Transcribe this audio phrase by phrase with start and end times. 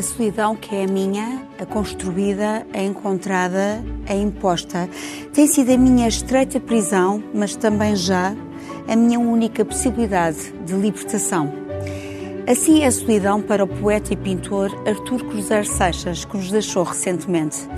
[0.00, 4.88] A solidão que é a minha, a construída, a encontrada, a imposta,
[5.30, 8.34] tem sido a minha estreita prisão, mas também já
[8.88, 11.52] a minha única possibilidade de libertação.
[12.50, 16.82] Assim é a solidão para o poeta e pintor Artur Cruzeiro Seixas, que nos deixou
[16.82, 17.68] recentemente.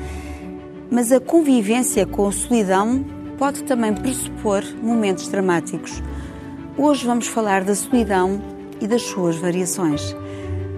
[0.93, 3.05] Mas a convivência com a solidão
[3.37, 6.01] pode também pressupor momentos dramáticos.
[6.79, 8.41] Hoje vamos falar da solidão
[8.81, 10.15] e das suas variações.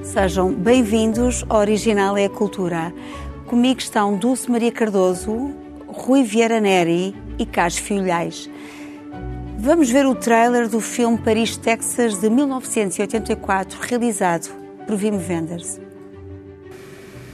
[0.05, 2.93] Sejam bem-vindos ao Original é a Cultura.
[3.47, 5.51] Comigo estão Dulce Maria Cardoso,
[5.89, 8.49] Rui Vieira Neri e Carlos Filhais.
[9.59, 14.51] Vamos ver o trailer do filme Paris, Texas, de 1984, realizado
[14.87, 15.81] por Wim Wenders.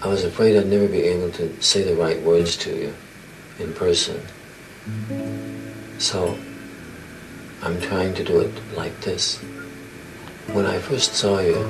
[0.02, 2.92] I was afraid I'd never be able to say the right words to you
[3.58, 4.16] in person.
[5.98, 6.38] So,
[7.62, 9.40] I'm trying to do it like this.
[10.54, 11.66] When I first saw you,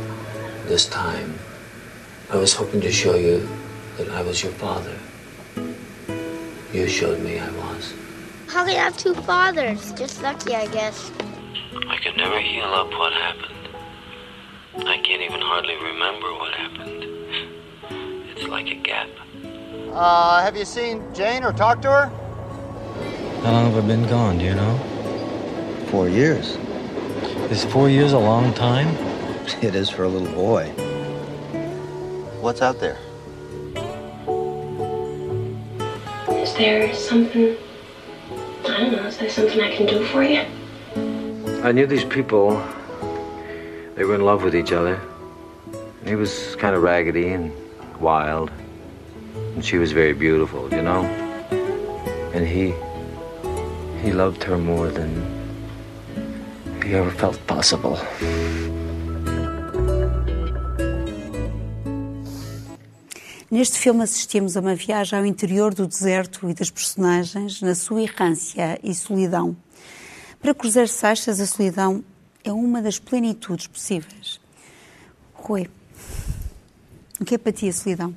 [0.71, 1.37] this time,
[2.31, 3.49] I was hoping to show you
[3.97, 4.97] that I was your father.
[6.73, 7.93] You showed me I was.
[8.47, 9.91] How can I have two fathers?
[9.95, 11.11] Just lucky, I guess.
[11.89, 13.69] I could never heal up what happened.
[14.87, 17.05] I can't even hardly remember what happened.
[18.31, 19.09] It's like a gap.
[19.93, 22.07] Uh, have you seen Jane or talked to her?
[23.43, 24.79] How long have I been gone, do you know?
[25.91, 26.57] Four years.
[27.51, 29.10] Is four years a long time?
[29.63, 30.69] It is for a little boy.
[32.41, 32.97] What's out there?
[36.31, 37.57] Is there something,
[38.65, 40.45] I don't know, is there something I can do for you?
[41.63, 42.63] I knew these people.
[43.97, 44.99] They were in love with each other.
[46.07, 47.53] He was kind of raggedy and
[48.01, 48.51] wild.
[49.35, 51.03] And she was very beautiful, you know?
[52.33, 52.73] And he.
[54.03, 55.11] He loved her more than
[56.83, 57.99] he ever felt possible.
[63.51, 68.01] Neste filme assistimos a uma viagem ao interior do deserto e das personagens na sua
[68.01, 69.57] errância e solidão.
[70.41, 72.05] Para Cruzeiro Seixas, a solidão
[72.45, 74.41] é uma das plenitudes possíveis.
[75.35, 75.69] Rui,
[77.21, 78.15] o que é para ti a solidão?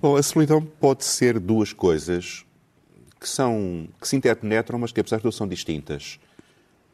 [0.00, 2.46] Bom, a solidão pode ser duas coisas
[3.20, 6.18] que, são, que se interpenetram, mas que apesar de tudo são distintas.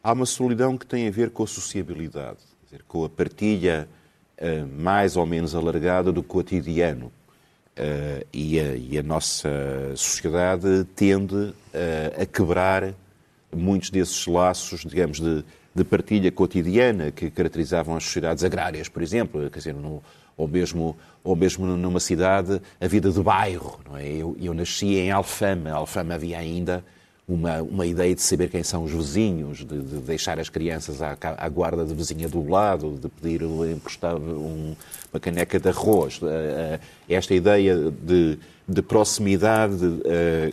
[0.02, 3.88] Há uma solidão que tem a ver com a sociabilidade, dizer, com a partilha
[4.40, 7.12] uh, mais ou menos alargada do cotidiano.
[7.78, 9.48] Uh, e, a, e, a, nossa
[9.96, 11.54] sociedade tende uh,
[12.20, 12.92] a quebrar
[13.54, 19.48] muitos desses laços, digamos, de, de, partilha cotidiana que caracterizavam as sociedades agrárias, por exemplo,
[19.50, 20.02] quer dizer, no,
[20.36, 23.80] ou mesmo, ou mesmo numa cidade, a vida de bairro.
[23.88, 24.06] Não é?
[24.06, 26.84] eu, eu nasci em Alfama, Alfama havia ainda
[27.34, 31.16] uma, uma ideia de saber quem são os vizinhos, de, de deixar as crianças à,
[31.20, 33.42] à, guarda da vizinha do lado, de pedir
[33.72, 34.74] emprestar um,
[35.12, 36.20] uma caneca de arroz.
[37.08, 39.84] Esta ideia de, de proximidade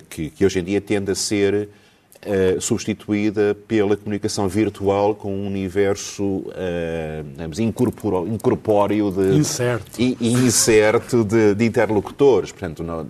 [0.09, 1.69] que, que, hoje em dia tende a ser
[2.17, 11.23] Uh, substituída pela comunicação virtual com um universo uh, incorpóreo de, incerto, e, e incerto
[11.23, 12.51] de, de, interlocutores.
[12.51, 13.05] Portanto, não,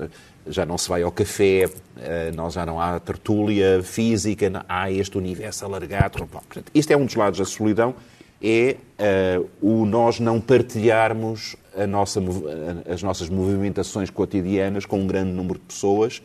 [0.49, 4.91] já não se vai ao café, uh, nós já não há tertúlia física, não, há
[4.91, 6.25] este universo alargado.
[6.27, 7.95] Portanto, isto é um dos lados da solidão,
[8.41, 8.77] é
[9.59, 11.55] o nós não partilharmos
[11.89, 12.21] nossa,
[12.87, 16.21] as nossas movimentações cotidianas com um grande número de pessoas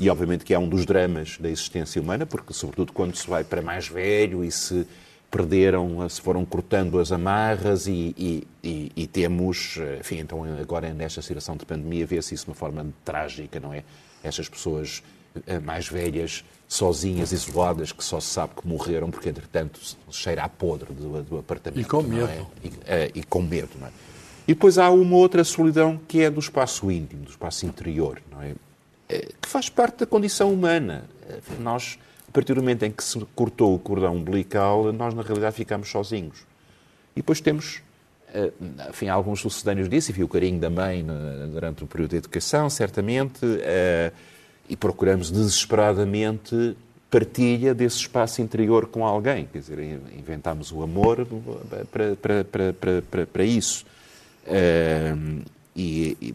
[0.00, 3.44] e obviamente que é um dos dramas da existência humana, porque sobretudo quando se vai
[3.44, 4.86] para mais velho e se
[5.30, 11.22] perderam, se foram cortando as amarras e, e, e, e temos, enfim, então agora nesta
[11.22, 13.84] situação de pandemia vê-se isso de uma forma trágica, não é?
[14.24, 15.02] Estas pessoas
[15.62, 19.80] mais velhas, sozinhas, isoladas, que só se sabe que morreram porque, entretanto,
[20.10, 21.80] cheira a podre do, do apartamento.
[21.80, 22.46] E com medo.
[22.84, 23.06] É?
[23.14, 23.90] E, e, com medo, não é?
[24.48, 28.42] E depois há uma outra solidão que é do espaço íntimo, do espaço interior, não
[28.42, 28.54] é?
[29.40, 31.04] que faz parte da condição humana.
[31.58, 31.98] Nós,
[32.30, 35.90] a partir do momento em que se cortou o cordão umbilical, nós na realidade ficamos
[35.90, 36.38] sozinhos.
[37.16, 37.82] E depois temos,
[38.88, 41.04] enfim, alguns sucedâneos disso, e o carinho da mãe
[41.52, 43.40] durante o período de educação, certamente,
[44.68, 46.76] e procuramos desesperadamente
[47.10, 49.48] partilha desse espaço interior com alguém.
[49.52, 51.26] Quer dizer, inventámos o amor
[51.90, 52.72] para, para, para,
[53.02, 53.84] para, para isso.
[55.74, 56.32] E,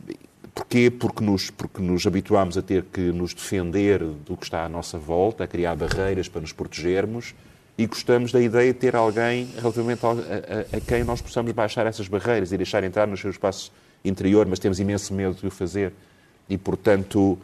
[0.55, 0.89] Porquê?
[0.89, 4.97] Porque nos, porque nos habituámos a ter que nos defender do que está à nossa
[4.97, 7.35] volta, a criar barreiras para nos protegermos
[7.77, 11.85] e gostamos da ideia de ter alguém relativamente a, a, a quem nós possamos baixar
[11.85, 13.69] essas barreiras e deixar entrar no seu espaço
[14.03, 15.91] interior, mas temos imenso medo de o fazer.
[16.49, 17.37] E, portanto,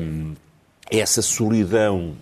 [0.00, 0.34] hum,
[0.88, 2.14] essa solidão,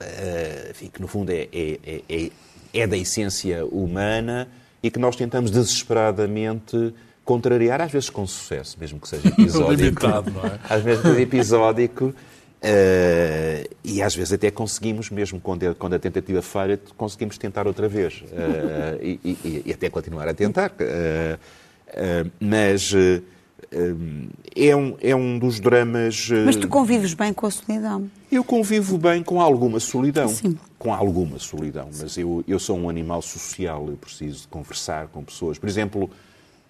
[0.00, 2.30] uh, enfim, que no fundo é, é, é,
[2.72, 4.46] é da essência humana
[4.80, 6.94] e que nós tentamos desesperadamente
[7.30, 9.72] contrariar, às vezes com sucesso, mesmo que seja episódico.
[9.82, 10.58] Limitado, não é?
[10.68, 12.12] Às vezes é episódico.
[12.62, 17.66] eh, e às vezes até conseguimos, mesmo quando, é- quando a tentativa falha, conseguimos tentar
[17.66, 18.22] outra vez.
[18.32, 20.72] eh, e, e- e até continuar a tentar.
[20.78, 21.38] eh,
[22.40, 22.92] mas
[24.56, 26.28] é, um, é um dos dramas.
[26.44, 28.10] Mas tu convives bem com a solidão.
[28.30, 30.28] eu convivo bem com alguma solidão.
[30.28, 30.58] Sim.
[30.78, 31.88] Com alguma solidão.
[32.00, 35.58] Mas eu, eu sou um animal social, eu preciso de conversar com pessoas.
[35.58, 36.10] Por exemplo,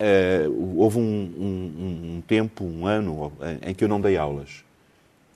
[0.00, 3.30] eh, houve um, um- um tempo, um ano,
[3.64, 4.64] em, que eu não dei aulas.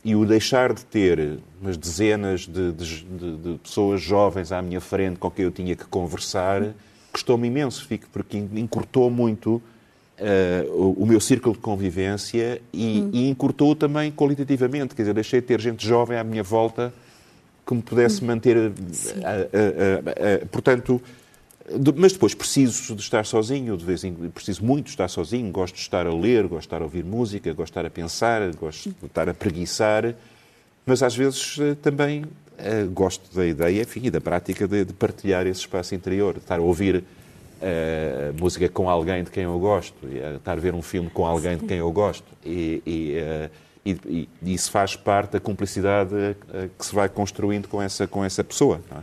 [0.05, 4.81] E o deixar de ter umas dezenas de, de- de- de pessoas jovens à minha
[4.81, 6.63] frente com quem eu tinha que conversar
[7.13, 9.63] custou-me imenso, fico, porque encurtou muito
[10.19, 14.95] eh, o, o meu círculo de convivência e, e encurtou também qualitativamente.
[14.97, 16.93] Quer dizer, deixei de ter gente jovem à minha volta
[17.67, 18.57] que me pudesse manter.
[18.57, 18.73] eh,
[19.25, 21.01] a- a- a- portanto,
[21.97, 25.75] mas depois preciso de estar sozinho, de vez em preciso muito de estar sozinho, gosto
[25.77, 28.55] de estar a ler, gosto de estar a ouvir música, gosto de estar a pensar,
[28.55, 30.15] gosto de estar a preguiçar,
[30.85, 32.25] mas às vezes eh, também
[32.59, 36.41] eh, gosto da ideia, enfim, e da prática de, de partilhar esse espaço interior, de
[36.41, 37.03] estar a ouvir
[37.63, 41.09] eh, música com alguém de quem eu gosto, e, eh, estar a ver um filme
[41.09, 42.27] com alguém de quem eu gosto.
[42.45, 43.49] E, e,
[43.87, 46.11] e- e- isso faz parte da cumplicidade
[46.79, 48.81] que se vai construindo com essa, com essa pessoa.
[48.91, 49.01] Não é?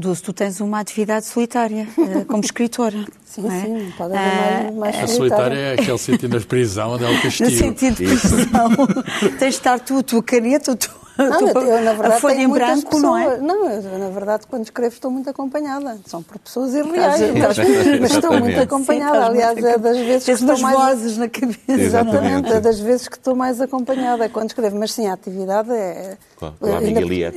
[0.00, 3.04] Dulce, tu tens uma atividade solitária eh, como escritora.
[3.24, 3.60] Sim, é?
[3.60, 7.08] sim, pode haver Ah, mais, mais A solitária é aquele sítio na prisão onde é
[7.08, 7.48] o No castigo.
[7.50, 8.70] sentido de prisão.
[9.38, 10.92] tens de estar tu, a tua caneta, a tua,
[11.30, 13.24] Não, eu, tua- eu, na verdade, a folha tenho em muitas branco, não é?
[13.24, 13.42] pessoas.
[13.42, 15.98] Não, eu, na verdade, quando escrevo estou muito acompanhada.
[16.06, 17.58] São por pessoas irreais, mas,
[18.00, 19.18] mas estou muito acompanhada.
[19.20, 20.76] Sim, Aliás, muito é das vezes que estou mais...
[20.78, 21.60] vozes na cabeça.
[21.68, 24.76] Exatamente, é das vezes que estou mais acompanhada, quando escrevo.
[24.78, 26.16] Mas sim, a atividade é...
[26.36, 27.32] Com a- ainda-.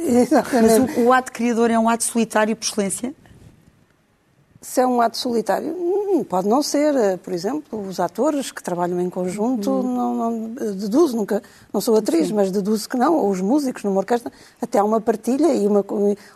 [0.62, 3.14] Mas o, o ato criador é um ato solitário por excelência?
[4.66, 6.96] Se é um ato solitário, hum, pode não ser.
[6.96, 9.84] Eh, Por exemplo, os atores que trabalham em conjunto, Uhum.
[9.96, 11.44] não, não, eh, deduzo, nunca,
[11.74, 13.14] não sou atriz, mas deduzo que não.
[13.18, 14.32] Ou os músicos numa orquestra,
[14.62, 15.84] até há uma partilha e uma,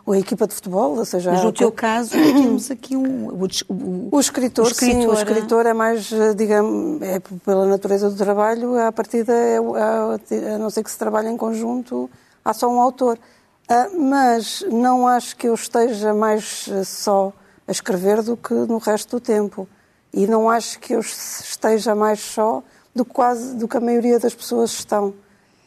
[0.06, 1.32] ou a equipa de futebol, ou seja...
[1.32, 3.28] Mas no teu caso, temos aqui um.
[3.30, 7.66] O, o- O escritor, o sim, o escritor, escritor é mais, eh, digamos, é pela
[7.66, 12.10] natureza do trabalho, a partida, é, a, a não ser que se trabalhe em conjunto,
[12.44, 13.18] há só um autor.
[13.70, 17.32] Ah, mas não acho que eu esteja mais só
[17.68, 19.68] a escrever do que no resto do tempo.
[20.14, 22.64] E não acho que eu esteja mais só
[22.96, 25.14] do que quase do que a maioria das pessoas estão.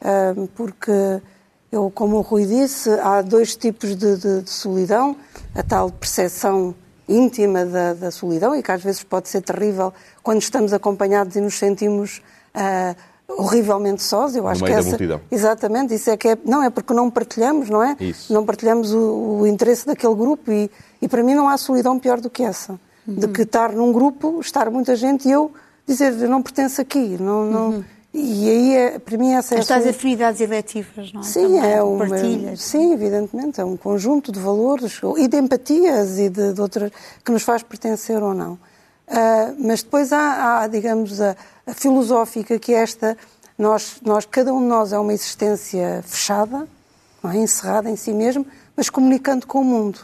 [0.01, 1.21] Ah, porque
[1.71, 5.15] eu, como o Rui disse, há dois tipos de, de- de solidão,
[5.55, 6.75] a tal percepção
[7.09, 9.93] íntima da, da solidão e que às vezes pode ser terrível
[10.23, 12.23] quando estamos acompanhados e nos sentimos
[12.55, 12.95] ah,
[13.29, 14.35] horrivelmente sós.
[14.35, 14.97] Eu acho que essa.
[15.31, 17.97] Exatamente, isso é que é, não é porque não partilhamos, não é?
[18.01, 18.33] Isso.
[18.33, 20.71] Não partilhamos o, o interesse daquele grupo e,
[21.01, 22.79] e para mim não há solidão pior do que essa.
[23.07, 25.51] De que estar num grupo, estar muita gente e eu
[25.87, 29.61] dizer eu não pertenço aqui, não, não, e aí é, para mim essa é a
[29.61, 29.99] As tais solidão.
[29.99, 31.25] afinidades eletivas, não é?
[31.25, 32.63] Sim, Também, é um, Partilhas.
[32.63, 36.93] sim, evidentemente, é um conjunto de valores e de empatias e de, de outras
[37.25, 38.59] que nos faz pertencer ou não.
[39.09, 41.37] Ah, mas depois há, há, digamos, a,
[41.67, 43.17] a filosófica que é esta,
[43.59, 46.69] nós, nós, cada um de nós é uma existência fechada,
[47.25, 47.37] é?
[47.37, 48.47] encerrada em si mesmo,
[48.77, 49.99] mas comunicando com o mundo.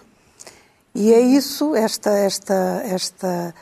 [0.99, 2.55] E é isso, esta, esta,
[2.87, 3.55] esta,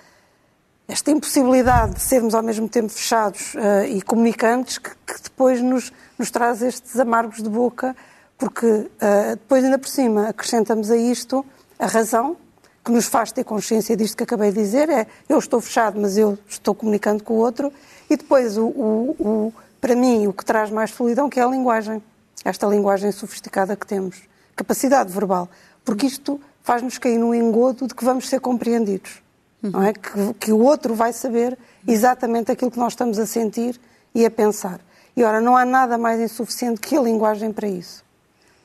[0.86, 5.92] esta impossibilidade de sermos ao mesmo tempo fechados eh, e comunicantes que, que depois nos,
[6.16, 7.96] nos traz estes amargos de boca,
[8.38, 11.44] porque eh, depois, ainda por cima, acrescentamos a isto
[11.76, 12.36] a razão
[12.84, 16.16] que nos faz ter consciência disto que acabei de dizer, é eu estou fechado, mas
[16.16, 17.72] eu estou comunicando com o outro,
[18.08, 21.48] e depois, o, o- o- para mim, o que traz mais solidão, que é a
[21.48, 22.00] linguagem,
[22.44, 24.22] esta linguagem sofisticada que temos,
[24.54, 25.48] capacidade verbal,
[25.84, 29.22] porque isto faz-nos cair no engodo de que vamos ser compreendidos
[29.70, 29.92] não é?
[29.92, 31.56] Que, que o outro vai saber
[31.86, 33.80] exatamente aquilo que nós estamos a sentir
[34.14, 34.80] e a pensar.
[35.16, 38.04] E ora, não há nada mais insuficiente que a linguagem para isso.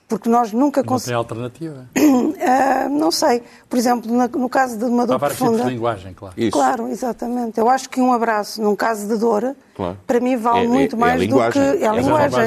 [0.09, 1.17] Porque nós nunca Não tem conseguimos.
[1.19, 1.85] alternativa.
[2.89, 3.43] não sei.
[3.69, 5.63] Por exemplo, na- no caso de uma Há dor tipos profunda.
[5.63, 6.33] de linguagem, claro.
[6.35, 6.51] Isso.
[6.51, 7.59] Claro, exatamente.
[7.59, 9.97] Eu acho que um abraço, num caso de dor, Claro.
[10.07, 11.59] para mim vale É- é- muito é a mais do que.
[11.59, 12.39] É a É a linguagem.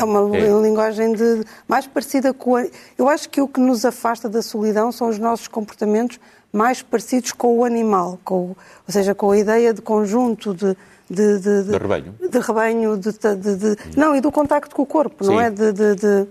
[0.00, 0.62] É uma É.
[0.62, 2.66] linguagem de, mais parecida com a.
[2.98, 6.18] Eu acho que o que nos afasta da solidão são os nossos comportamentos
[6.52, 8.56] mais parecidos com o animal, com, ou
[8.88, 10.76] seja, com a ideia de conjunto de.
[11.08, 12.14] De, de, De rebanho.
[12.18, 15.40] de rebanho, de, de- de- não, e do contacto com o corpo, não Sim.
[15.40, 15.50] é?
[15.50, 16.26] De, de- de-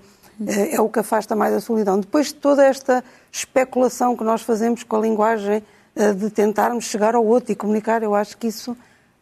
[0.48, 2.00] é é o que afasta mais a solidão.
[2.00, 5.62] Depois de toda esta especulação que nós fazemos com a linguagem,
[5.96, 8.76] eh, de tentarmos chegar ao outro e comunicar, eu acho que isso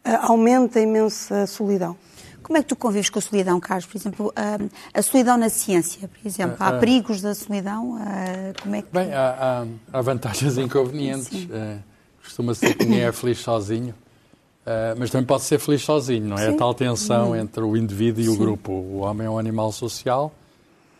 [0.04, 1.96] eh, aumenta imenso a solidão.
[2.42, 3.86] Como é que tu convives com a solidão, Carlos?
[3.86, 4.58] Por exemplo, a,
[4.98, 6.56] a solidão na ciência, por exemplo.
[6.60, 6.78] Há Ah, ah.
[6.78, 7.96] perigos da solidão?
[8.00, 8.88] Ah, como é que...
[8.92, 11.48] Bem, há, há- há vantagens e inconvenientes.
[11.50, 11.78] Eh,
[12.22, 13.94] Costuma-se dizer que ninguém é feliz sozinho.
[14.66, 16.46] Uh, mas também pode ser feliz sozinho, não é?
[16.48, 16.54] Sim.
[16.54, 17.36] A tal tensão Hum.
[17.36, 18.38] entre o indivíduo e o Sim.
[18.38, 18.72] grupo.
[18.72, 20.32] O homem é um animal social,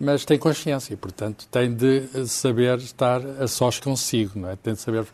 [0.00, 4.56] mas tem consciência e, portanto, tem de saber estar a sós consigo, não é?
[4.56, 5.04] Tem de saber,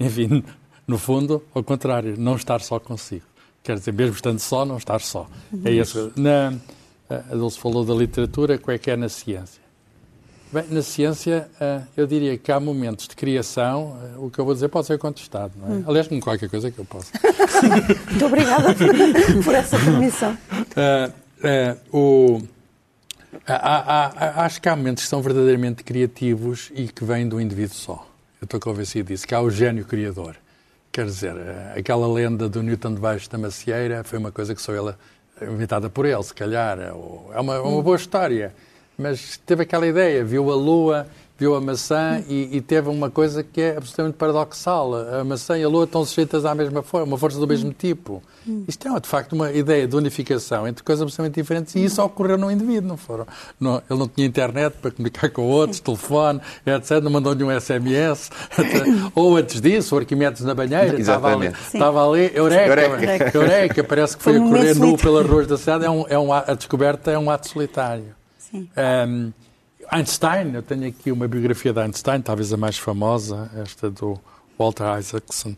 [0.00, 0.42] enfim,
[0.86, 3.24] no fundo, ao contrário, não estar só consigo.
[3.62, 5.28] Quer dizer, mesmo estando só, não estar só.
[5.64, 6.12] É isso.
[6.16, 6.52] Na,
[7.08, 9.62] a Dulce falou da literatura, qual é que é na ciência?
[10.52, 14.44] Bem, na ciência, eh, eu diria que há momentos de criação, eh, o que eu
[14.44, 15.70] vou dizer pode ser contestado, não é?
[15.78, 15.84] Hum.
[15.86, 17.10] Aliás, como qualquer coisa que eu possa.
[18.10, 20.36] Muito obrigada por, por essa permissão.
[20.76, 21.10] Ah,
[21.42, 22.42] ah, o-
[23.46, 27.74] há- há- acho que há momentos que são verdadeiramente criativos e que vêm do indivíduo
[27.74, 28.06] só.
[28.40, 30.36] Eu estou convencido disso, que há o gênio criador.
[30.90, 34.74] Quer dizer, ah, aquela lenda do Newton debaixo da macieira foi uma coisa que só
[34.74, 34.98] ela
[35.40, 36.78] inventada por ele, se calhar.
[36.78, 36.92] É
[37.40, 38.54] uma, é uma boa história.
[38.98, 41.06] Mas teve aquela ideia, viu a lua,
[41.42, 44.94] viu a maçã e, e teve uma coisa que é absolutamente paradoxal.
[44.94, 48.22] A maçã e a lua estão sujeitas à mesma forma, uma força do mesmo tipo.
[48.68, 52.38] Isto é, de facto, uma ideia de unificação entre coisas absolutamente diferentes e isso ocorreu
[52.38, 53.26] no indivíduo, não foram?
[53.58, 57.02] Não, ele não tinha internet para comunicar com outros, telefone, etc.
[57.02, 58.30] Não mandou-lhe um SMS.
[58.56, 58.86] etc.
[59.14, 63.38] Ou antes disso, o Arquimedes na banheira, estava ali, estava ali eureka, Eureka.
[63.38, 65.84] eureka, parece que foi, Foi a correr nu pelas ruas da cidade.
[65.84, 68.14] É um, é um, a a descoberta é um ato solitário.
[68.38, 68.68] Sim.
[68.76, 69.32] Um,
[69.92, 74.18] Einstein, eu tenho aqui uma biografia de Einstein, talvez a mais famosa, esta do
[74.58, 75.50] Walter Isaacson.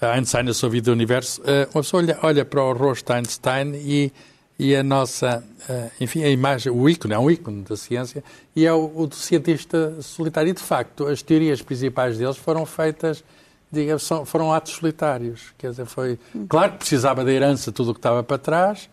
[0.00, 1.42] Uh, Einstein, a sua vida e o universo.
[1.42, 4.10] Uh, uma pessoa olha, olha para o rosto de Einstein e,
[4.58, 8.24] e a nossa, uh, enfim, a imagem, o ícone, é um ícone da ciência,
[8.56, 10.48] e é o, o do cientista solitário.
[10.48, 13.22] E, de facto, as teorias principais deles foram feitas
[13.70, 15.52] digamos, foram atos solitários.
[15.58, 16.18] Quer dizer, foi.
[16.48, 18.88] Claro que precisava da herança, tudo o que estava para trás.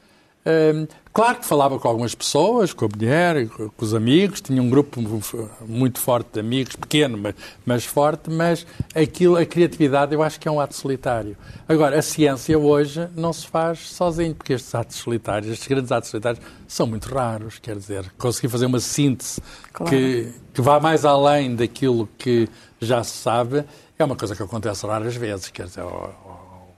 [0.46, 4.69] Hum, claro que falava com algumas pessoas, com a mulher, com os amigos, tinha um
[4.69, 5.22] grupo mu-
[5.67, 8.65] muito forte de amigos, pequeno, mas, mas forte, mas
[8.96, 11.38] aquilo, a criatividade eu acho que é um ato solitário.
[11.67, 16.10] Agora, a ciência hoje não se faz sozinho, porque estes atos solitários, estes grandes atos
[16.10, 19.41] solitários, são muito raros, quer dizer, conseguir fazer uma síntese
[19.74, 19.91] Claro.
[19.91, 22.48] que, que vá mais além daquilo que
[22.79, 23.65] já se sabe,
[24.00, 25.50] é uma coisa que acontece raras vezes.
[25.50, 26.10] Quer dizer, o,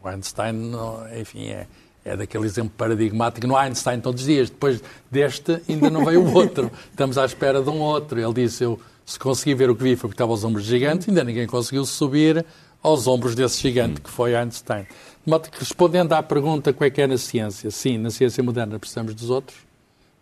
[0.03, 0.71] o Einstein,
[1.19, 1.67] enfim, é,
[2.03, 3.55] é daquele exemplo paradigmático.
[3.55, 4.49] Há Einstein todos os dias.
[4.49, 6.71] Depois deste, ainda não veio o outro.
[6.89, 8.19] Estamos à espera de um outro.
[8.19, 10.71] Ele disse: Eu, se consegui ver o que vi, foi porque estava aos ombros de
[10.71, 12.45] gigante, ainda ninguém conseguiu subir
[12.81, 14.83] aos ombros desse gigante, que foi Einstein.
[15.23, 18.43] De modo que, respondendo à pergunta qual é que é na ciência, sim, na ciência
[18.43, 19.57] moderna precisamos dos outros.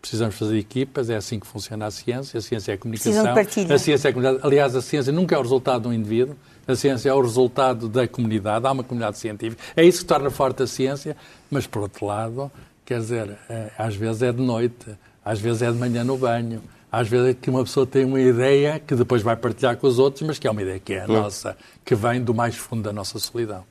[0.00, 2.38] Precisamos fazer equipas, é assim que funciona a ciência.
[2.38, 3.12] A ciência é a comunicação.
[3.74, 4.46] A ciência é a comunidade.
[4.46, 6.34] Aliás, a ciência nunca é o resultado de um indivíduo.
[6.70, 8.66] A ciência é o resultado da comunidade.
[8.66, 9.62] Há uma comunidade científica.
[9.76, 11.16] É isso que torna forte a ciência.
[11.50, 12.50] Mas, por outro lado,
[12.84, 14.86] quer dizer, é, às vezes é de noite,
[15.24, 16.62] às vezes é de manhã no banho,
[16.92, 19.98] às vezes é que uma pessoa tem uma ideia que depois vai partilhar com os
[19.98, 22.82] outros, mas que é uma ideia que é a nossa, que vem do mais fundo
[22.82, 23.64] da nossa solidão.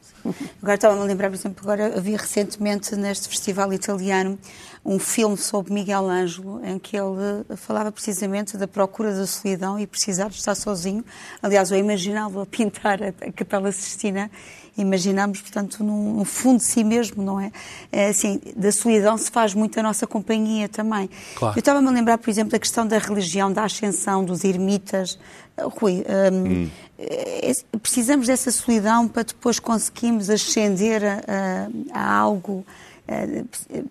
[0.62, 4.38] Agora estava-me a lembrar, por exemplo, agora vi recentemente neste festival italiano
[4.86, 9.86] um filme sobre Miguel Ângelo, em que ele falava precisamente da procura da solidão e
[9.86, 11.04] precisar de estar sozinho.
[11.44, 14.32] Aliás, eu imaginava pintar a, Capela Sistina,
[14.78, 17.52] imaginamos, portanto, num, fundo de si mesmo, não é?
[17.92, 18.08] é?
[18.08, 21.10] Assim, da solidão se faz muito a nossa companhia também.
[21.36, 21.58] Claro.
[21.58, 25.20] Eu estava-me a lembrar, por exemplo, da questão da religião, da ascensão, dos ermitas.
[25.58, 32.66] Uh, Rui, hum, é- precisamos dessa solidão para depois conseguirmos ascender a, a- algo,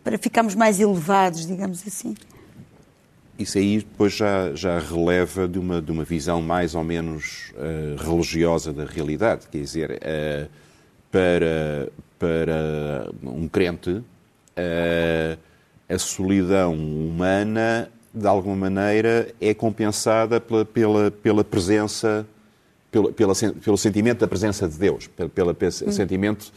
[0.04, 2.14] para ficarmos mais elevados, digamos assim.
[3.38, 7.94] Isso aí depois já, já releva de uma, de uma visão mais ou menos eh,
[7.98, 9.46] religiosa da realidade.
[9.50, 10.46] Quer dizer, eh,
[11.10, 14.02] para, para um crente,
[14.56, 15.36] eh,
[15.88, 22.26] a solidão humana, de alguma maneira, é compensada pela, pela, pela presença,
[22.90, 26.52] pelo, pela, pelo sentimento da presença de Deus, pelo, pelo pe- sentimento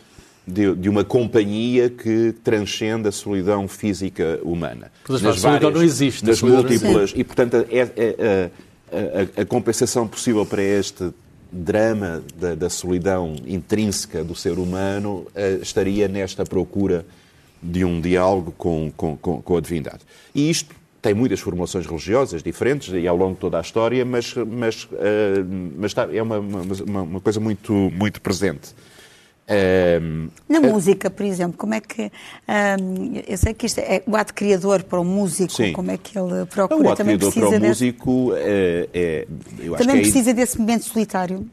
[0.45, 4.91] de, de uma companhia que transcende a solidão física humana.
[5.21, 8.49] Mas a solidão não existe, a Nas múltiplas, e, portanto, é, é-
[8.91, 11.11] a, a- a compensação possível para este
[11.51, 17.05] drama da, da solidão intrínseca do ser humano eh, estaria nesta procura
[17.61, 19.99] de um diálogo com, com, com, com a divindade.
[20.33, 24.33] E isto tem muitas formulações religiosas diferentes e ao longo de toda a história, mas,
[24.35, 25.43] mas, eh,
[25.77, 28.73] mas está- é uma, uma, uma coisa muito, muito presente.
[29.53, 32.03] Ehm, Na música, por exemplo, como é que.
[32.03, 35.73] hum, eu sei que isto é o ato criador para o músico, Sim.
[35.73, 36.89] como é que ele o procura?
[36.89, 39.27] ato Também criador precisa, para o músico é, é-
[39.77, 41.45] também é precisa desse momento solitário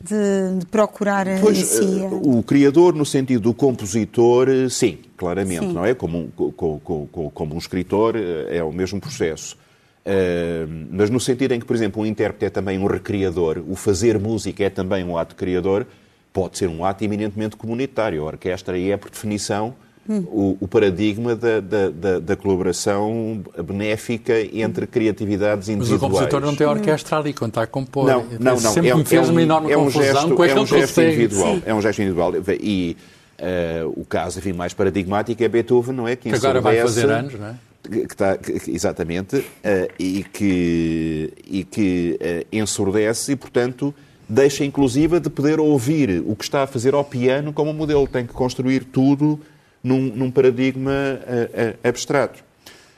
[0.00, 2.02] de, de procurar Pois, em si.
[2.02, 5.72] eh, o criador, no sentido do compositor, eh, sim, claramente, Sim.
[5.72, 5.94] não é?
[5.94, 9.56] Como um, co- co- co- co- como um escritor, eh, é o mesmo processo.
[10.04, 13.74] Eh, mas no sentido em que, por exemplo, um intérprete é também um recriador, o
[13.74, 15.86] fazer música é também um ato criador,
[16.34, 18.20] pode ser um ato eminentemente comunitário.
[18.22, 19.72] A orquestra é, por definição,
[20.06, 26.00] o, o paradigma da, da, da, da colaboração benéfica entre criatividades Mas o individuais.
[26.12, 28.06] compositor não tem orquestra ali quando está a compor.
[28.06, 28.72] Não, não, não.
[28.72, 30.50] Sempre é, me fez é um, uma enorme é um confusão gesto, com é um
[30.50, 31.54] aquele gesto individual.
[31.54, 31.62] Sim.
[31.64, 32.32] É um gesto individual.
[32.60, 32.96] E
[33.38, 36.16] eh, o caso enfim, mais paradigmático é Beethoven, não é?
[36.16, 37.54] Que agora vai ensurdece- fazer anos, não é?
[37.84, 43.94] que está, que- exatamente, eh, e que, e que eh, ensurdece e, portanto,
[44.28, 48.06] deixa inclusive de poder ouvir o que está a fazer ao piano como modelo.
[48.06, 49.40] Tem que construir tudo
[49.82, 52.42] num, num paradigma eh, eh, abstrato.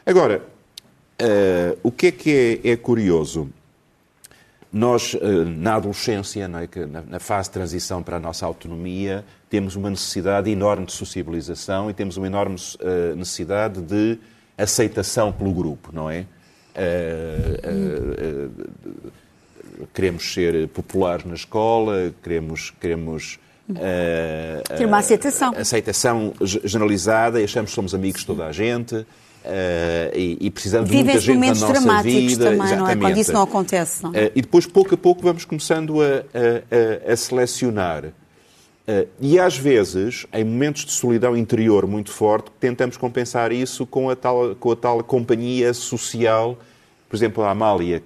[0.04, 0.42] Agora,
[1.18, 3.48] eh, o que é que é, é curioso?
[4.72, 5.16] Nós,
[5.58, 10.84] na adolescência, é, na, fase de transição para a nossa autonomia, temos uma necessidade enorme
[10.84, 12.56] de sociabilização e temos uma enorme
[13.16, 14.18] necessidade de
[14.58, 16.26] aceitação pelo grupo, não é?
[19.94, 23.38] Queremos ser populares na escola, queremos, queremos
[23.74, 25.54] eh, Ter uma eh, aceitação.
[25.56, 29.04] aceitação ge- generalizada e achamos que somos amigos de toda a gente
[29.44, 32.44] eh, e, e precisamos de muita gente na nossa dramáticos vida.
[32.44, 32.68] também, não é?
[32.76, 33.20] Quando Exatamente.
[33.20, 34.02] isso não acontece.
[34.02, 34.10] Não?
[34.14, 38.04] Eh, e depois, pouco a pouco, vamos começando a, a- a- a selecionar.
[38.88, 44.08] Eh, e às vezes, em momentos de solidão interior muito forte, tentamos compensar isso com
[44.10, 46.56] a tal, com a tal companhia social.
[47.08, 48.02] Por exemplo, a Amália,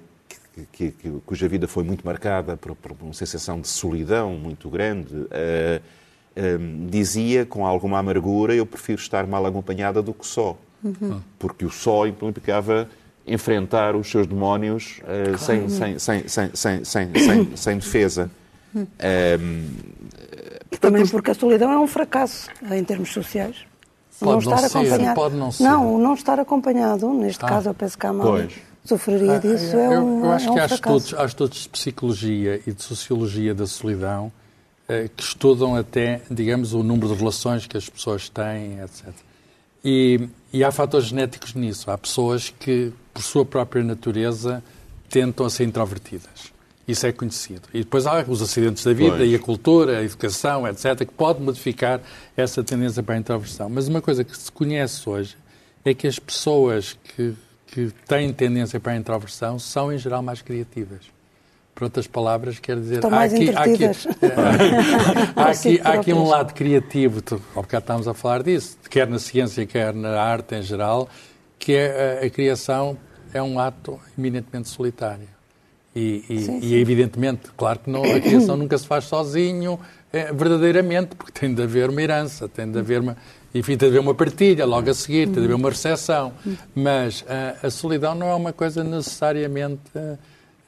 [0.73, 5.27] que- que- cuja vida foi muito marcada por, por uma sensação de solidão muito grande,
[5.31, 5.81] eh,
[6.89, 10.57] dizia com alguma amargura: Eu prefiro estar mal acompanhada do que só.
[11.39, 12.89] Porque o só implicava
[13.27, 18.31] enfrentar os seus demónios eh, sem, sem, sem, sem, sem, sem, sem, sem defesa.
[18.99, 19.67] Ehm,
[20.81, 23.57] Também porque a solidão é um fracasso em termos sociais.
[24.19, 25.15] Pode não estar ser, acompanhado.
[25.15, 25.63] pode não ser.
[25.65, 28.70] Não, o não estar acompanhado, neste Ah, caso eu penso que a Amália pois.
[28.91, 31.69] Sofreria disso, é eu, um, eu acho é um que há estudos, há estudos de
[31.69, 34.33] psicologia e de sociologia da solidão
[34.89, 39.09] eh, que estudam até, digamos, o número de relações que as pessoas têm, etc.
[39.85, 41.91] E, e há fatores genéticos nisso.
[41.91, 44.63] Há pessoas que, por sua própria natureza,
[45.09, 46.53] tentam a ser introvertidas.
[46.87, 47.63] Isso é conhecido.
[47.73, 49.31] E depois há os acidentes da vida Pois.
[49.31, 52.01] e a cultura, a educação, etc., que pode modificar
[52.37, 53.69] essa tendência para a introversão.
[53.69, 55.37] Mas uma coisa que se conhece hoje
[55.85, 57.35] é que as pessoas que,
[57.73, 61.01] que têm tendência para a introversão são, em geral, mais criativas.
[61.75, 62.97] Por outras palavras, quer dizer...
[62.97, 64.07] Estão há aqui, há aqui, entretidas.
[65.37, 67.23] há, aqui, há aqui um lado criativo,
[67.55, 71.09] ao bocado estávamos a falar disso, quer na ciência, quer na arte em geral,
[71.59, 72.99] que é a, a criação
[73.33, 75.29] é um ato eminentemente solitário.
[75.95, 76.75] E, e- Sim, e sim.
[76.75, 79.79] evidentemente, claro que não, a criação nunca se faz sozinho,
[80.13, 83.17] é, verdadeiramente, porque tem de haver uma herança, tem de haver uma,
[83.55, 86.33] enfim, tem de haver uma partilha logo a seguir, tem de haver uma recepção.
[86.75, 90.17] Mas a, a solidão não é uma coisa necessariamente eh,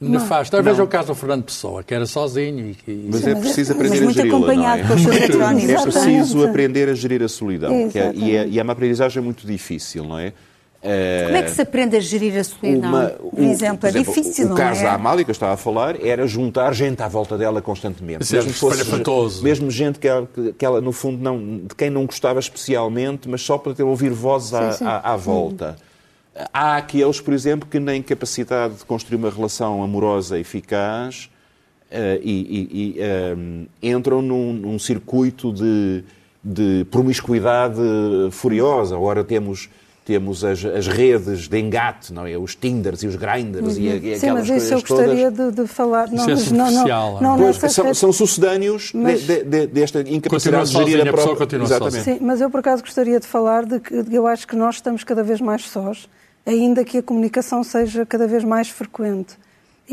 [0.01, 0.61] nefasta.
[0.61, 3.71] Veja o caso do Fernando Pessoa, que era sozinho e, e Mas é mas preciso
[3.71, 4.87] é- aprender mas a muito geri-la, não acompanhado é?
[4.87, 6.49] com os seus É preciso Exatamente.
[6.49, 10.03] aprender a gerir a solidão, que é- e, é, e é uma aprendizagem muito difícil,
[10.03, 10.33] não é?
[10.85, 12.89] Eh, Como é que se aprende a gerir a solidão?
[12.89, 14.83] uma- por exemplo, por é difícil, o, não o caso é?
[14.83, 18.23] da Amália que eu estava a falar era juntar gente à volta dela constantemente.
[18.35, 19.41] É que fosse- espalhafatoso.
[19.43, 23.41] mesmo gente que ela, que ela, no fundo, não, de quem não gostava especialmente, mas
[23.41, 24.85] só para ter ouvir vozes à, Sim, sim.
[24.85, 25.77] à- à volta.
[26.51, 31.29] Há aqueles, por exemplo, que na incapacidade de construir uma relação amorosa eficaz
[31.91, 33.35] eh, e, e- e, eh,
[33.83, 36.03] entram num, num circuito de,
[36.43, 37.79] de promiscuidade
[38.31, 38.97] furiosa.
[38.97, 39.69] Ora temos,
[40.05, 42.37] temos as, as redes de engate, não é?
[42.37, 44.01] os Tinders e os Grinders e, e Uhum.
[44.01, 45.55] Sim, aquelas mas isso coisas eu gostaria todas.
[45.55, 46.09] de, de falar.
[46.11, 50.01] Não, é mas não, não, não não, Pois, são, são sucedâneos Mas- de- de- desta
[50.01, 51.35] incapacidade de gerir a a própria...
[51.37, 52.03] continua Exatamente.
[52.03, 55.03] Sim, mas eu por acaso gostaria de falar de que eu acho que nós estamos
[55.03, 56.09] cada vez mais sós,
[56.45, 59.35] ainda que a comunicação seja cada vez mais frequente.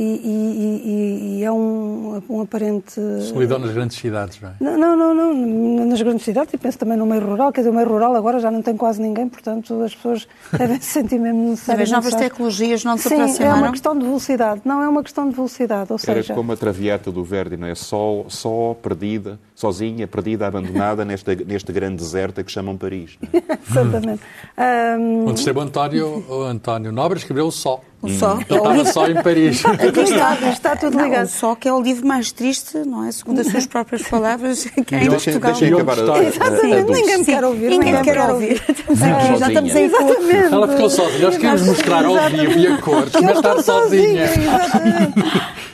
[0.01, 2.95] E, e- e- e é um, um aparente.
[3.29, 4.53] solidão nas grandes cidades, não é?
[4.59, 7.71] Não, não, não, não, nas grandes cidades, e penso também no meio rural, quer dizer,
[7.71, 11.19] o meio rural agora já não tem quase ninguém, portanto as pessoas devem se sentir
[11.19, 11.91] mesmo necessárias.
[11.91, 15.29] as novas tecnologias não se Sim, é uma questão de velocidade, não é uma questão
[15.29, 16.35] de velocidade, ou Era seja...
[16.35, 17.75] como a traviata do Verdi, não é?
[17.75, 23.19] Só, só perdida, sozinha, perdida, abandonada nesta, neste grande deserto a que chamam Paris.
[23.21, 23.59] não é?
[23.71, 24.23] Exatamente.
[24.57, 27.85] Ahm, Onde esteve o António, o António Nobre escreveu o Sol.
[28.03, 28.35] O Só.
[28.35, 29.63] Ele estava só em Paris.
[29.67, 31.27] aqui está, está tudo Não, ligado.
[31.29, 33.13] Só que é o livro mais triste, não é?
[33.13, 35.53] Segundo as suas próprias palavras, que é em Deixem, Portugal.
[35.53, 37.69] deixem acabar a, Exatamente, ninguém me quer ouvir.
[37.71, 38.63] Ninguém me quer ouvir.
[38.89, 39.49] Já sozinha.
[39.49, 39.85] estamos aí.
[39.85, 40.55] Exatamente.
[40.55, 41.21] Ela ficou sozinha.
[41.27, 44.25] Nós queríamos mostrar ao vivo e a cores, mas estar sozinha.
[44.25, 45.15] exatamente.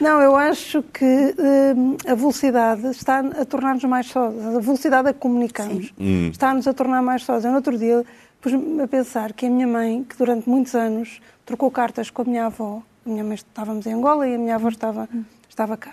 [0.00, 1.34] Não, eu acho que
[1.74, 4.34] hum, a velocidade está a tornar-nos mais sós.
[4.56, 5.92] A velocidade a que comunicamos
[6.32, 7.44] está-nos a tornar mais sós.
[7.44, 8.04] Eu, no outro dia,
[8.40, 12.24] pus-me a pensar que a minha mãe, que durante muitos anos trocou cartas com a
[12.24, 15.08] minha avó, a minha mãe estávamos em Angola e a minha avó estava,
[15.48, 15.92] estava cá.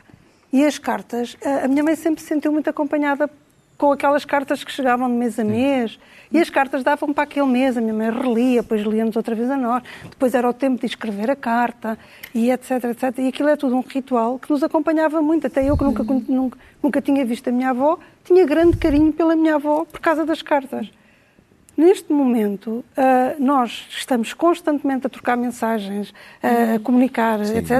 [0.52, 3.30] E as cartas, a minha mãe sempre se sentiu muito acompanhada
[3.78, 6.00] com aquelas cartas que chegavam de mês a mês.
[6.32, 9.50] E as cartas davam para aquele mês, a minha mãe relia, depois líamos outra vez
[9.50, 9.84] a nós.
[10.04, 11.98] Depois era o tempo de escrever a carta,
[12.34, 13.18] e etc, etc.
[13.20, 15.48] E aquilo é tudo um ritual que nos acompanhava muito.
[15.48, 19.36] Até eu, que nunca, nunca, nunca tinha visto a minha avó, tinha grande carinho pela
[19.36, 20.89] minha avó por causa das cartas.
[21.75, 27.71] Neste momento, ah, nós estamos constantemente a trocar mensagens, a comunicar, etc.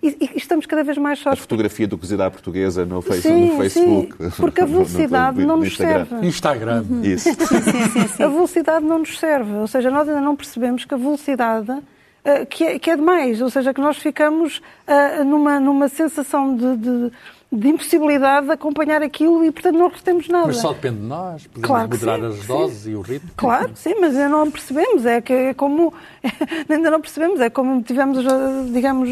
[0.00, 1.36] E, e estamos cada vez mais A só.
[1.36, 4.14] fotografia do cozido à portuguesa no, face- Sim, no Facebook.
[4.22, 6.06] sim, porque a no- no- velocidade no- não no nos Instagram.
[6.06, 6.26] serve.
[6.26, 6.84] Instagram.
[7.02, 7.28] Isso.
[8.22, 9.52] A velocidade não nos serve.
[9.54, 11.72] Ou seja, nós ainda não percebemos que a velocidade
[12.24, 13.40] ah, que, é, que é demais.
[13.42, 17.12] Ou seja, que nós ficamos ah, numa, numa sensação de, de-
[17.52, 20.46] de impossibilidade de acompanhar aquilo e, portanto, não retemos nada.
[20.46, 21.46] Mas só depende de nós.
[21.48, 22.46] Podemos Claro moderar sim, as sim.
[22.46, 23.30] doses e o ritmo.
[23.36, 25.04] Claro, sim, mas ainda não percebemos.
[25.04, 25.92] É que é como.
[26.70, 27.40] ainda não percebemos.
[27.40, 29.08] É como tivemos, ah, digamos,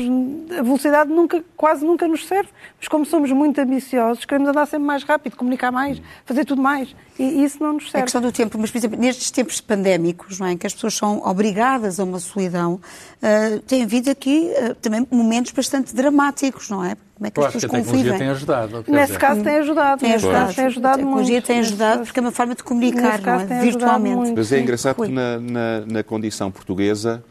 [0.56, 2.48] a velocidade nunca, quase nunca nos serve.
[2.78, 6.94] Mas como somos muito ambiciosos, queremos andar sempre mais rápido, comunicar mais, fazer tudo mais.
[7.18, 8.04] E isso não nos É serve.
[8.04, 10.94] questão do tempo, mas, por exemplo, nestes tempos pandémicos, não é, em que as pessoas
[10.94, 12.80] são obrigadas a uma solidão,
[13.20, 16.96] ah, tem havido aqui ah, também momentos bastante dramáticos, não é?
[17.14, 18.18] Como é que Eu as acho que a pessoas tecnologia convivem?
[18.18, 18.84] tem ajudado.
[18.86, 20.00] Nesse dizer, caso tem ajudado.
[20.00, 20.54] Tem ajudado.
[20.54, 21.46] tem ajudado a tecnologia muito.
[21.46, 23.60] tem ajudado porque é uma forma de comunicar, não é?
[23.60, 24.16] Virtualmente.
[24.16, 24.36] muito.
[24.36, 27.24] Mas é engraçado que na, na, na condição portuguesa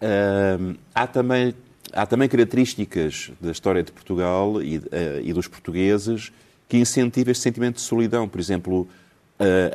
[0.00, 1.54] hum, há, também,
[1.92, 6.32] há também características da história de Portugal e, eh, e dos portugueses
[6.66, 8.26] que incentivam este sentimento de solidão.
[8.26, 8.88] Por exemplo,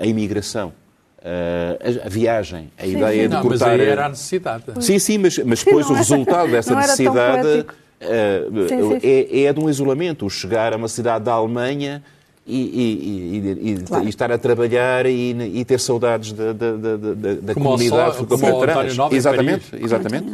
[0.02, 0.74] a imigração,
[1.24, 3.80] eh, a, a viagem, a ideia de Não, mas cortar...
[3.80, 4.64] aí era a necessidade.
[4.80, 7.66] Sim, sim, mas, mas depois o resultado dessa necessidade
[8.00, 9.08] eh, Sim, sim, sim.
[9.08, 10.26] é, é de um isolamento.
[10.26, 12.02] O chegar a uma cidade da Alemanha
[12.48, 14.06] e, e- e- e- Claro.
[14.06, 17.72] e estar a trabalhar e, e ter saudades da, da, da, da- da Como o
[17.74, 19.86] comunidade Sol- como o Nobre em Exatamente, Paris.
[19.86, 20.34] exatamente.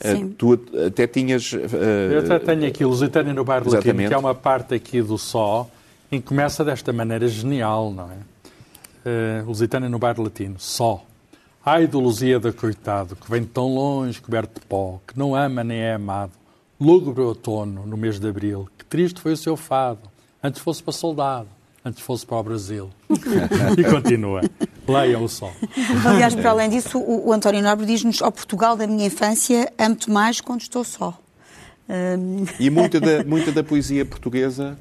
[0.00, 0.34] Eh, Sim.
[0.38, 1.52] tu até tinhas.
[1.54, 5.18] eh, Eu até tenho aqui Lusitânia no Bairro Latino, que é uma parte aqui do
[5.18, 5.68] Só,
[6.12, 8.16] em que começa desta maneira genial, não é?
[9.06, 11.04] Uh, Lusitânia no Bairro Latino, Só.
[11.64, 15.78] Ai do Lusíada, coitado, que vem tão longe, coberto de pó, que não ama nem
[15.78, 16.32] é amado.
[16.80, 20.00] Lúgubre outono, no mês de abril, que triste foi o seu fado.
[20.42, 21.48] Antes fosse para soldado,
[21.84, 22.90] antes fosse para o Brasil.
[23.78, 24.42] e continua.
[24.88, 25.52] Leiam o Só.
[26.04, 30.10] Aliás, para além disso, o, o António Nobre diz-nos ao Portugal da minha infância, amo-te
[30.10, 31.16] mais quando estou só.
[31.88, 34.76] Hum, E muita da, muita da poesia portuguesa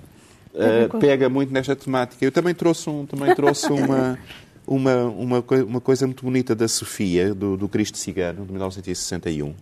[0.57, 2.23] eh, pega muito nesta temática.
[2.23, 4.17] Eu também trouxe, um, também trouxe uma,
[4.65, 9.53] uma, uma, uma coisa muito bonita da Sofia, do, do Cristo Cigano, de 1961,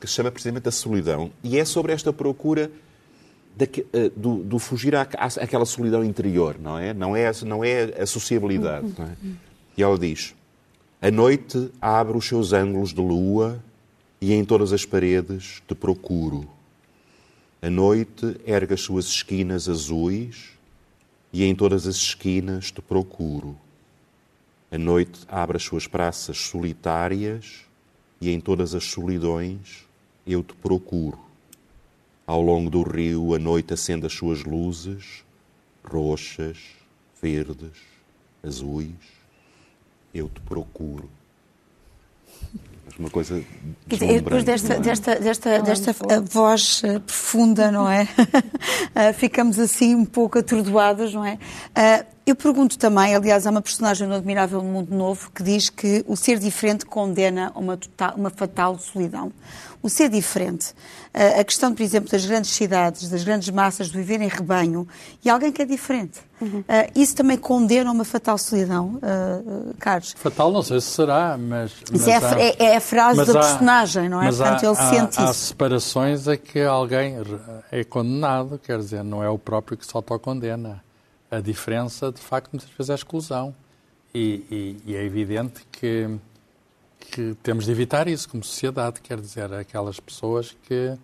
[0.00, 1.30] que se chama precisamente A Solidão.
[1.42, 2.70] E é sobre esta procura
[3.56, 6.92] daque- eh, do, do fugir à, àquela solidão interior, não é?
[6.94, 8.86] Não é, não é a sociabilidade.
[8.98, 9.28] é?
[9.76, 10.34] E ela diz:
[11.02, 13.58] A noite abre os seus ângulos de lua
[14.20, 16.48] e em todas as paredes te procuro.
[17.62, 20.50] A noite ergue as suas esquinas azuis
[21.32, 23.56] e em todas as esquinas te procuro.
[24.70, 27.64] A noite abre as suas praças solitárias
[28.20, 29.86] e em todas as solidões
[30.26, 31.18] eu te procuro.
[32.26, 35.24] Ao longo do rio a noite acende as suas luzes,
[35.82, 36.58] roxas,
[37.22, 37.78] verdes,
[38.42, 39.16] azuis.
[40.12, 41.08] Eu te procuro.
[42.98, 43.42] Uma coisa
[43.86, 44.80] dizer, depois deslumbrante, desta, é?
[44.80, 48.08] desta, desta, desta eh, voz eh, profunda, não é?
[48.94, 51.38] Eh, Ficamos assim um pouco atordoados, não é?
[52.26, 56.16] Eu pergunto também, aliás, há uma personagem no Admirável Mundo Novo que diz que o
[56.16, 59.30] ser diferente condena a uma, total- uma fatal solidão.
[59.80, 60.74] O ser diferente,
[61.14, 64.88] eh, a questão, por exemplo, das grandes cidades, das grandes massas, de viver em rebanho,
[65.24, 66.18] e alguém que é diferente.
[66.66, 70.12] Eh, Isso também condena a uma fatal solidão, eh, Carlos?
[70.18, 71.70] Fatal, não sei se será, mas.
[71.92, 74.24] Mas é a, há- é- é a frase da há- personagem, não é?
[74.24, 75.34] Mas Portanto, há, ele há- sente há isso.
[75.46, 77.14] separações a que alguém
[77.70, 80.84] é condenado, quer dizer, não é o próprio que se autocondena.
[81.36, 83.54] A diferença, de facto, muitas vezes é a exclusão.
[84.14, 86.08] E, e- e é evidente que,
[86.98, 90.96] que temos de evitar isso como sociedade, quer dizer, aquelas pessoas que,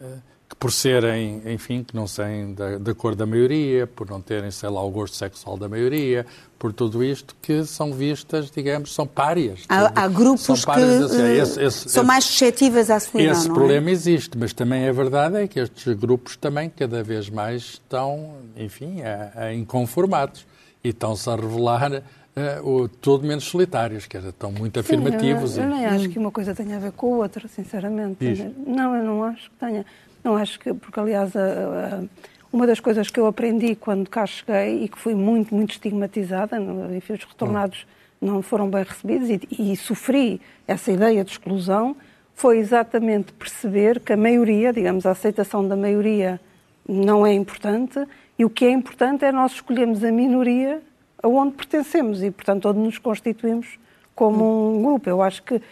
[0.00, 4.20] eh, que por serem, enfim, que não serem da, da cor da maioria, por não
[4.20, 6.24] terem, sei lá, o gosto sexual da maioria,
[6.56, 9.64] por tudo isto, que são vistas, digamos, são párias.
[9.68, 13.00] Há, há grupos São que párias, assim, eh, esse- esse- são esse- mais suscetíveis à
[13.00, 17.02] solidão, esse não problema existe, mas também é verdade é que estes grupos também cada
[17.02, 20.46] vez mais estão, enfim, a, a inconformados
[20.84, 22.02] e estão-se a revelar
[22.36, 25.52] eh, o, tudo menos solitários, quer dizer, estão muito afirmativos.
[25.52, 27.48] Sim, eu, e- eu nem acho que uma coisa tenha a ver com a outra,
[27.48, 28.18] sinceramente.
[28.20, 28.46] Diz.
[28.66, 29.84] Não, eu não acho que tenha.
[30.26, 32.04] Não acho que, porque aliás, a- a-
[32.52, 36.58] uma das coisas que eu aprendi quando cá cheguei e que fui muito, muito estigmatizada,
[36.96, 37.86] enfim, os retornados
[38.20, 39.40] não foram bem recebidos e,
[39.72, 41.94] e sofri essa ideia de exclusão,
[42.34, 46.40] foi exatamente perceber que a maioria, digamos, a aceitação da maioria
[46.88, 48.04] não é importante
[48.36, 50.82] e o que é importante é nós escolhermos a minoria
[51.22, 53.78] aonde pertencemos e, portanto, onde nos constituímos
[54.12, 55.08] como um grupo.
[55.08, 55.62] Eu acho que uh,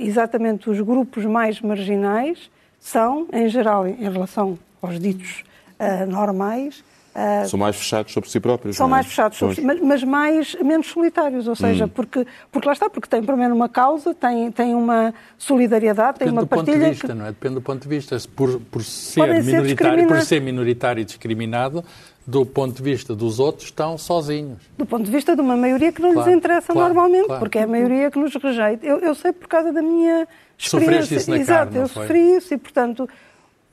[0.00, 2.50] exatamente os grupos mais marginais
[2.86, 5.42] são, em geral, em relação aos ditos
[5.80, 6.84] uh, normais,
[7.16, 8.76] Uh, são mais fechados sobre si próprios.
[8.76, 8.90] São é?
[8.90, 11.88] mais fechados sobre si, mas, mas, mais, menos solitários, ou seja, hum.
[11.88, 16.42] porque, porque lá está, porque tem primeiro uma causa, tem, tem uma solidariedade, tem uma
[16.42, 16.76] do partilha.
[16.76, 17.14] Ponto de vista, que...
[17.14, 17.28] não é?
[17.28, 18.18] Depende do ponto de vista.
[18.36, 21.82] Por, por, ser minoritário, por ser minoritário e discriminado,
[22.26, 24.58] do ponto de vista dos outros, estão sozinhos.
[24.76, 27.40] Do ponto de vista de uma maioria que não claro, lhes interessa claro, normalmente, claro.
[27.40, 28.84] porque é a maioria que nos rejeita.
[28.84, 30.28] Eu, eu sei por causa da minha.
[30.58, 33.08] Sofreste isso na Exato, carne, eu sofri isso e, portanto,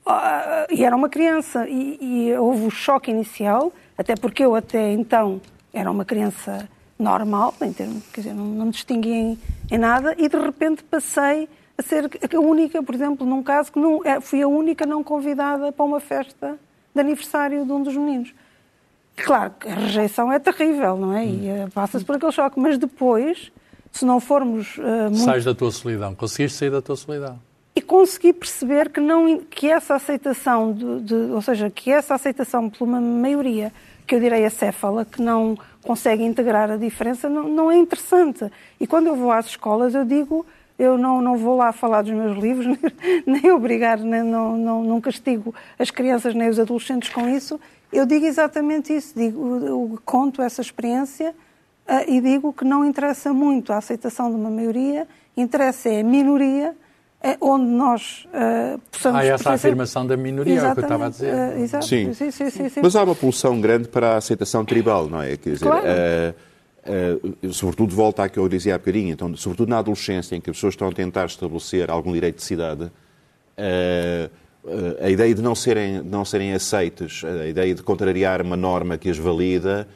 [0.06, 0.10] uh,
[0.70, 5.40] e era uma criança e, e houve o choque inicial até porque eu até então
[5.72, 6.68] era uma criança
[6.98, 9.38] normal, em termos, quer dizer, não, não me distinguia em,
[9.70, 13.78] em, nada, e de repente passei a ser a única, por exemplo, num caso que
[13.78, 16.56] não, é, fui a única não convidada para uma festa
[16.94, 18.32] de aniversário de um dos meninos.
[19.16, 21.26] Claro que a rejeição é terrível, não é?
[21.26, 23.52] E uh, passa-se por aquele choque, mas depois,
[23.94, 24.76] se não formos.
[24.76, 25.18] Uh, muito...
[25.18, 27.38] Sais da tua solidão, conseguiste sair da tua solidão
[27.76, 32.70] e consegui perceber que, não, que essa aceitação, de, de, ou seja, que essa aceitação
[32.70, 33.72] por uma maioria,
[34.06, 38.50] que eu direi acéfala, que não consegue integrar a diferença, não, não é interessante.
[38.78, 40.46] E quando eu vou às escolas, eu digo,
[40.78, 42.78] eu não, não vou lá falar dos meus livros,
[43.26, 47.60] nem obrigar, nem, não, não, não castigo as crianças nem os adolescentes com isso.
[47.92, 51.34] Eu digo exatamente isso, digo, eu conto essa experiência
[52.08, 56.74] e digo que não interessa muito a aceitação de uma maioria, interessa é a minoria
[57.24, 59.18] é onde nós uh, possamos...
[59.18, 61.32] Há essa afirmação da minoria, é o que eu estava a dizer.
[61.32, 61.86] Uh, exato.
[61.86, 62.12] Sim.
[62.12, 62.80] Sim, sim, sim, sim.
[62.82, 65.34] Mas há uma pulsão grande para a aceitação tribal, não é?
[65.38, 65.86] Quer dizer, claro.
[67.46, 70.50] uh, sobretudo, volta à que eu dizia há bocadinho, então, sobretudo na adolescência, em que
[70.50, 72.92] as pessoas estão a tentar estabelecer algum direito de cidade,
[75.00, 78.98] a ideia de não serem, de não serem aceites, a ideia de contrariar uma norma
[78.98, 79.88] que as valida,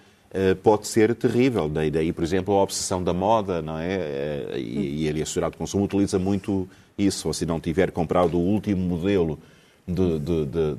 [0.63, 1.69] pode ser terrível.
[1.69, 4.59] Daí, daí, por exemplo, a obsessão da moda, não é?
[4.59, 8.41] E, e a sociedade de consumo utiliza muito isso, ou se não tiver comprado o
[8.41, 9.39] último modelo
[9.89, 10.75] de, de, de,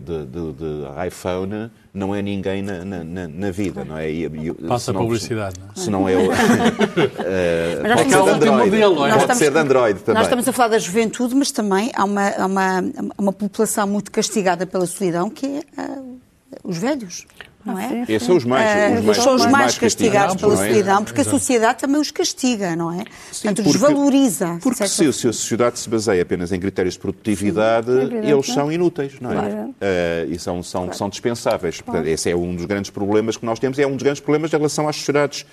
[0.54, 4.12] de, iPhone, não é ninguém na, na, na vida, não é?
[4.12, 5.80] E, e, Passa a publicidade, não é?
[5.80, 6.30] Se não é o...
[6.30, 6.34] uh,
[7.96, 9.18] pode ser de Android, modelo, é?
[9.18, 10.14] pode ser de Android também.
[10.16, 12.84] Nós estamos a falar da juventude, mas também há uma, há uma,
[13.18, 16.20] uma população muito castigada pela solidão, que é uh,
[16.64, 17.26] os velhos
[17.70, 18.06] não é?
[18.08, 20.70] Esses são os mais, os mais, são os mais, mais castigados, pela é?
[20.70, 21.36] solidão, porque Exato.
[21.36, 23.04] a sociedade também os castiga, não é?
[23.32, 24.60] Sim, Portanto, desvaloriza.
[24.62, 28.46] Porque se, se, a sociedade se baseia apenas em critérios de produtividade, Sim, é eles
[28.48, 29.36] são inúteis, não é?
[29.36, 29.56] Claro.
[29.56, 30.98] Uh, e são, são, claro.
[30.98, 31.82] são dispensáveis.
[31.82, 34.52] Portanto, esse é um dos grandes problemas que nós temos, é um dos grandes problemas
[34.54, 35.46] em relação às sociedades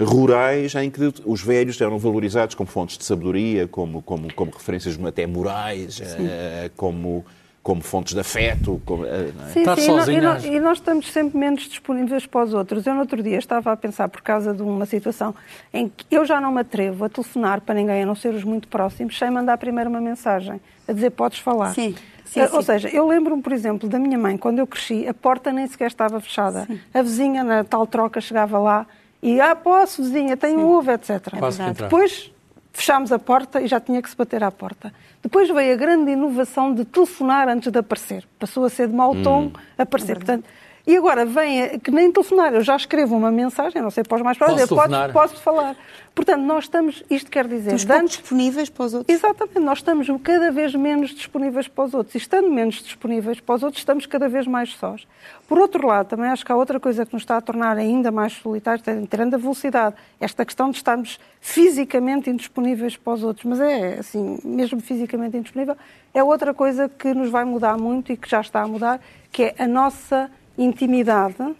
[0.00, 4.98] rurais em que os velhos eram valorizados como fontes de sabedoria, como, como, como referências
[5.04, 7.24] até morais, uh, como
[7.64, 8.80] como fontes de afeto.
[8.84, 9.32] Como, é?
[9.50, 12.86] Sim, Está sim, e, nós, e, nós, estamos sempre menos disponíveis para os outros.
[12.86, 15.34] Eu, no outro dia, estava a pensar, por causa de uma situação
[15.72, 18.44] em que eu já não me atrevo a telefonar para ninguém, a não ser os
[18.44, 21.72] muito próximos, sem mandar primeiro uma mensagem, a dizer podes falar.
[21.72, 21.94] Sim.
[22.26, 25.52] Sim, Ou seja, eu lembro-me, por exemplo, da minha mãe, quando eu cresci, a porta
[25.52, 26.64] nem sequer estava fechada.
[26.66, 26.80] Sim.
[26.92, 28.86] A vizinha, na tal troca, chegava lá
[29.22, 31.10] e, ah, posso, vizinha, tenho um ovo, etc.
[31.10, 32.33] É Depois
[32.74, 34.92] fechámos a porta e já tinha que se bater à porta.
[35.22, 38.26] Depois veio a grande inovação de telefonar antes de aparecer.
[38.38, 39.52] Passou a ser de mau tom hum.
[39.78, 40.12] aparecer.
[40.12, 40.44] É Portanto,
[40.86, 44.22] e agora vem, que nem telefonar, eu já escrevo uma mensagem, não sei para os
[44.22, 45.76] mais próximos, posso, posso, posso falar.
[46.14, 47.74] Portanto, nós estamos, isto quer dizer...
[47.74, 49.16] Estamos antes, disponíveis para os outros.
[49.16, 52.14] Exatamente, nós estamos cada vez menos disponíveis para os outros.
[52.14, 55.06] E estando menos disponíveis para os outros, estamos cada vez mais sós.
[55.48, 58.12] Por outro lado, também acho que há outra coisa que nos está a tornar ainda
[58.12, 63.44] mais solitários, tirando a velocidade, esta questão de estarmos fisicamente indisponíveis para os outros.
[63.46, 65.76] Mas é, assim, mesmo fisicamente indisponível,
[66.12, 69.00] é outra coisa que nos vai mudar muito e que já está a mudar,
[69.32, 71.54] que é a nossa intimidade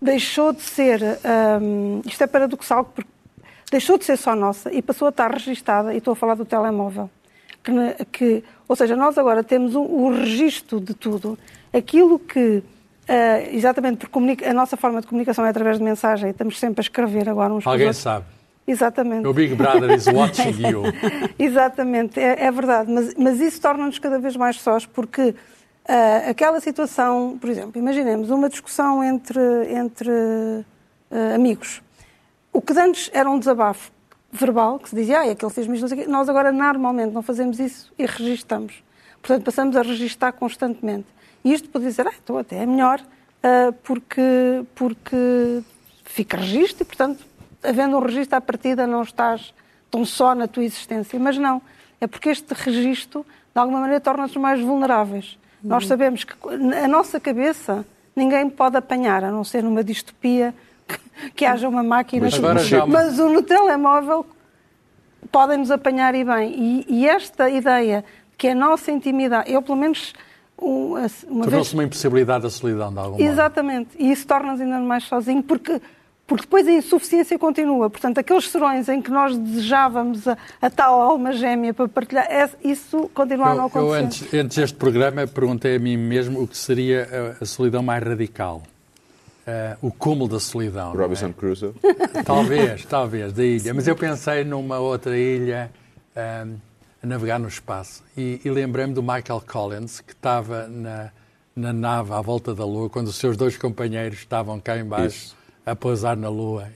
[0.00, 1.00] deixou de ser,
[1.60, 3.10] um, isto é paradoxal, porque
[3.70, 6.44] deixou de ser só nossa e passou a estar registada, e estou a falar do
[6.44, 7.10] telemóvel.
[7.62, 11.38] Que, que ou seja, nós agora temos o, o registro de tudo,
[11.72, 12.62] aquilo que, uh,
[13.50, 17.28] exatamente porque a nossa forma de comunicação é através de mensagem, estamos sempre a escrever
[17.28, 18.24] agora uns Alguém sabe.
[18.68, 19.26] Exatamente.
[19.26, 20.82] O Big Brother is watching you.
[21.38, 25.34] Exatamente, é, é verdade, mas, mas isso torna-nos cada vez mais sós, porque
[25.88, 29.40] Uh, aquela situação, por exemplo, imaginemos uma discussão entre,
[29.72, 31.80] entre uh, amigos.
[32.52, 33.92] O que antes era um desabafo
[34.32, 38.04] verbal, que se dizia, ah, aquele fez-me isto, nós agora normalmente não fazemos isso e
[38.04, 38.82] registamos.
[39.22, 41.06] Portanto, passamos a registar constantemente.
[41.44, 45.62] E isto pode dizer, ah, então até é melhor, uh, porque, porque
[46.02, 47.24] fica registro e, portanto,
[47.62, 49.54] havendo um registro à partida, não estás
[49.88, 51.16] tão só na tua existência.
[51.20, 51.62] Mas não,
[52.00, 56.34] é porque este registro, de alguma maneira, torna-nos mais vulneráveis Nós sabemos que
[56.82, 60.54] a nossa cabeça ninguém pode apanhar, a não ser numa distopia
[60.86, 62.24] que, que haja uma máquina.
[62.26, 64.24] Mas agora já- Mas o- no telemóvel
[65.30, 66.54] podem-nos apanhar e bem.
[66.54, 70.12] E, e esta ideia de que a nossa intimidade, eu pelo menos
[70.60, 73.22] um, uma vez Tornou-se uma impossibilidade da solidão, de algum modo.
[73.22, 73.90] Exatamente.
[73.98, 75.80] E isso torna-nos ainda mais sozinho, porque,
[76.26, 77.88] porque depois a insuficiência continua.
[77.88, 82.50] Portanto, aqueles serões em que nós desejávamos a, a tal alma gêmea para partilhar, é-
[82.64, 84.04] isso continua a não Eu, eu acontecer.
[84.26, 88.02] antes, antes deste programa, perguntei a mim mesmo o que seria a, a solidão mais
[88.02, 88.62] radical.
[89.46, 90.92] Eh, o cúmulo da solidão.
[90.92, 90.96] é?
[90.96, 91.72] Robinson Crusoe.
[92.26, 93.72] Talvez, talvez, da ilha.
[93.72, 95.70] Mas eu pensei numa outra ilha
[96.16, 96.54] ahm,
[97.00, 98.02] a navegar no espaço.
[98.16, 101.10] E, e lembrei-me do Michael Collins, que estava na,
[101.54, 105.35] na nave à volta da Lua, quando os seus dois companheiros estavam cá embaixo Isso.
[105.66, 106.68] A pousar na Lua.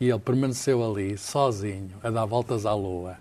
[0.00, 3.16] E ele permaneceu ali, sozinho, a dar voltas à Lua.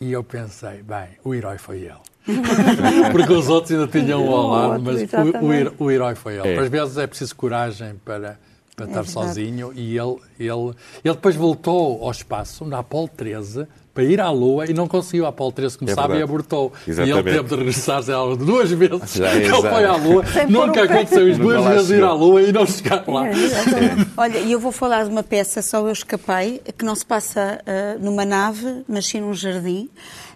[0.00, 2.08] E eu pensei, bem, o herói foi ele.
[3.12, 6.36] Porque os outros ainda tinham um ao O lado, mas o, o, o herói foi
[6.38, 6.48] ele.
[6.48, 6.58] É.
[6.58, 8.38] Às vezes é preciso coragem para,
[8.76, 9.10] para estar verdade.
[9.10, 13.66] sozinho e ele, ele, ele depois voltou ao espaço, na Apolo 13,
[13.98, 15.26] para ir à Lua e não conseguiu.
[15.26, 16.72] A Apolo 13 começava É e abortou.
[16.86, 17.18] E Exatamente.
[17.18, 19.14] ele teve de regressar sei lá, duas vezes.
[19.14, 20.24] Já, ele foi à Lua.
[20.48, 20.94] Nunca pé.
[20.94, 21.40] aconteceu isso.
[21.40, 23.26] Duas vezes ir à Lua e não chegar lá.
[23.26, 24.10] É, exatamente.
[24.16, 27.60] Olha, e eu vou falar de uma peça, Só Eu Escapei, que não se passa
[27.66, 29.88] ah, numa nave, mas sim num jardim.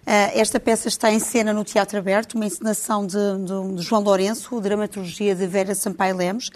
[0.04, 4.02] Ah, esta peça está em cena no Teatro Aberto, uma encenação de, de- de João
[4.02, 6.50] Lourenço, dramaturgia de Vera Sampaio Lemos.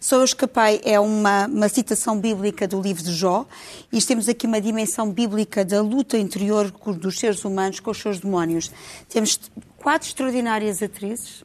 [0.00, 3.44] Só Eu Escapei é uma, uma citação bíblica do livro de Jó,
[3.92, 8.20] e temos aqui uma dimensão bíblica da luta interior dos seres humanos com os seus
[8.20, 8.70] demónios.
[9.08, 9.38] Temos
[9.78, 11.44] quatro extraordinárias atrizes,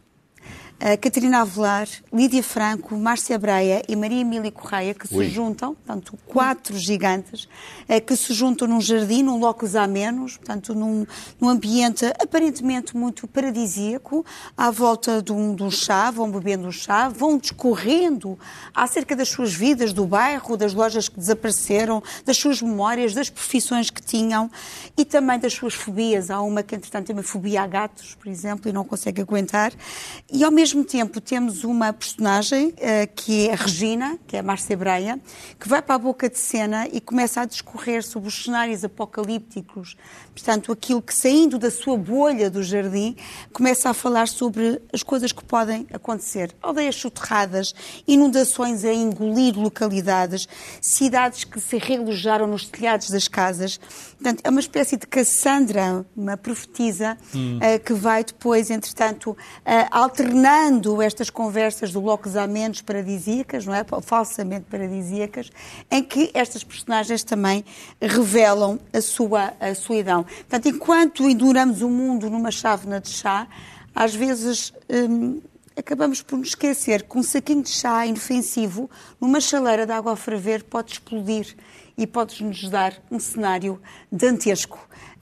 [1.02, 5.28] Catarina Avelar, Lídia Franco, Márcia Breia e Maria Emília Correia, que se Ui.
[5.28, 7.50] juntam, portanto, quatro gigantes,
[7.90, 11.06] eh, que se juntam num jardim, num locus a menos, portanto, num,
[11.42, 14.24] num ambiente aparentemente muito paradisíaco,
[14.56, 18.38] à volta de um, de um chá, vão bebendo um chá, vão discorrendo
[18.72, 23.90] acerca das suas vidas, do bairro, das lojas que desapareceram, das suas memórias, das profissões
[23.90, 24.50] que tinham
[24.96, 26.30] e também das suas fobias.
[26.30, 29.74] Há uma que, entretanto, tem uma fobia a gatos, por exemplo, e não consegue aguentar.
[30.32, 34.44] E, ao mesmo tempo, temos uma personagem eh, que é a Regina, que é a
[34.44, 35.20] Márcia Breia,
[35.60, 39.96] que vai para a boca de cena e começa a discorrer sobre os cenários apocalípticos.
[40.38, 43.16] Portanto, aquilo que, saindo da sua bolha do jardim,
[43.52, 46.56] começa a falar sobre as coisas que podem acontecer.
[46.62, 47.74] Aldeias soterradas,
[48.08, 50.48] inundações a engolir localidades,
[50.80, 53.80] cidades que se realojaram nos telhados das casas.
[54.12, 57.18] Portanto, é uma espécie de Cassandra, uma profetisa,
[57.60, 63.74] eh, que vai depois, entretanto, eh, alternando estas conversas do locos a menos paradisíacas, não
[63.74, 63.84] é?
[64.04, 65.50] Falsamente paradisíacas,
[65.90, 67.66] em que estas personagens também
[68.00, 70.27] revelam a sua a solidão.
[70.28, 73.48] Portanto, enquanto enduramos o mundo numa chávena de chá,
[73.96, 75.42] às vezes hum,
[75.76, 80.16] acabamos por nos esquecer que um saquinho de chá inofensivo numa chaleira de água a
[80.16, 81.56] ferver pode explodir
[81.98, 84.80] e pode-nos dar um cenário dantesco.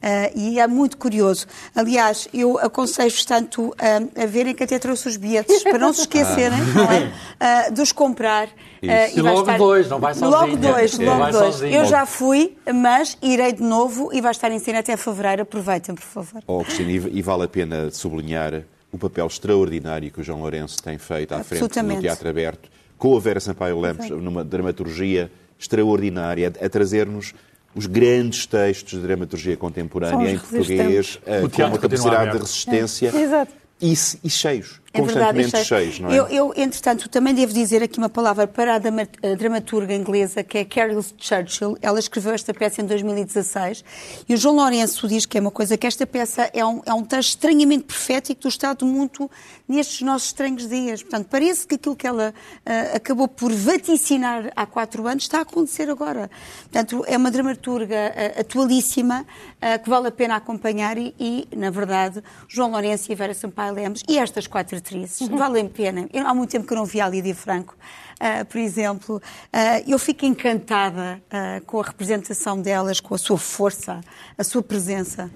[0.08, 1.48] Ah, e é muito curioso.
[1.76, 6.02] Aliás, eu aconselho-vos tanto ah, a verem que até trouxe os bilhetes para não se
[6.06, 7.12] esquecerem não é?
[7.40, 8.48] Ah, de os comprar.
[8.88, 10.58] Ah, E logo dois, não vai Logo sozinha.
[10.58, 11.04] dois, É.
[11.06, 11.56] logo dois.
[11.56, 11.78] sozinha.
[11.80, 15.42] Eu já fui, mas irei de novo e vai estar em cena até fevereiro.
[15.42, 16.44] Aproveitem, por favor.
[16.46, 20.84] Oh, Cristina, e e vale a pena sublinhar o papel extraordinário que o João Lourenço
[20.84, 22.00] tem feito à frente do.
[22.02, 27.34] Teatro Aberto, com a Vera Sampaio Lemos, numa dramaturgia extraordinária, a, a trazer-nos
[27.76, 33.12] os grandes textos de dramaturgia contemporânea em português, eh, O com uma capacidade de resistência
[33.14, 33.52] Exato.
[33.82, 36.18] e, e cheios, É verdade, constantemente é- cheios, não é?
[36.18, 40.44] Eu, eu, entretanto, também devo dizer aqui uma palavra para a drama- a dramaturga inglesa,
[40.44, 41.78] que é Carol Churchill.
[41.82, 43.84] Ela escreveu esta peça em 2016
[44.28, 46.94] e o João Lourenço diz que é uma coisa, que esta peça é um, é
[46.94, 49.30] um texto estranhamente profético do estado do mundo
[49.68, 51.02] nestes nossos estranhos dias.
[51.02, 52.34] Portanto, parece que aquilo que ela
[52.66, 56.30] ah, acabou por vaticinar há quatro anos está a acontecer agora.
[56.64, 59.26] Portanto, é uma dramaturga ah, atualíssima
[59.62, 63.74] ah, que vale a pena acompanhar e, e, na verdade, João Lourenço e Vera Sampaio
[63.74, 66.08] Lemos e estas quatro atrizes valem a pena.
[66.14, 67.76] Eu, há muito tempo que eu não vi a Lídia Franco,
[68.20, 69.22] ah, por exemplo.
[69.52, 74.02] Ah, eu fico encantada ah, com a representação delas, com a sua força,
[74.38, 75.32] a sua presença.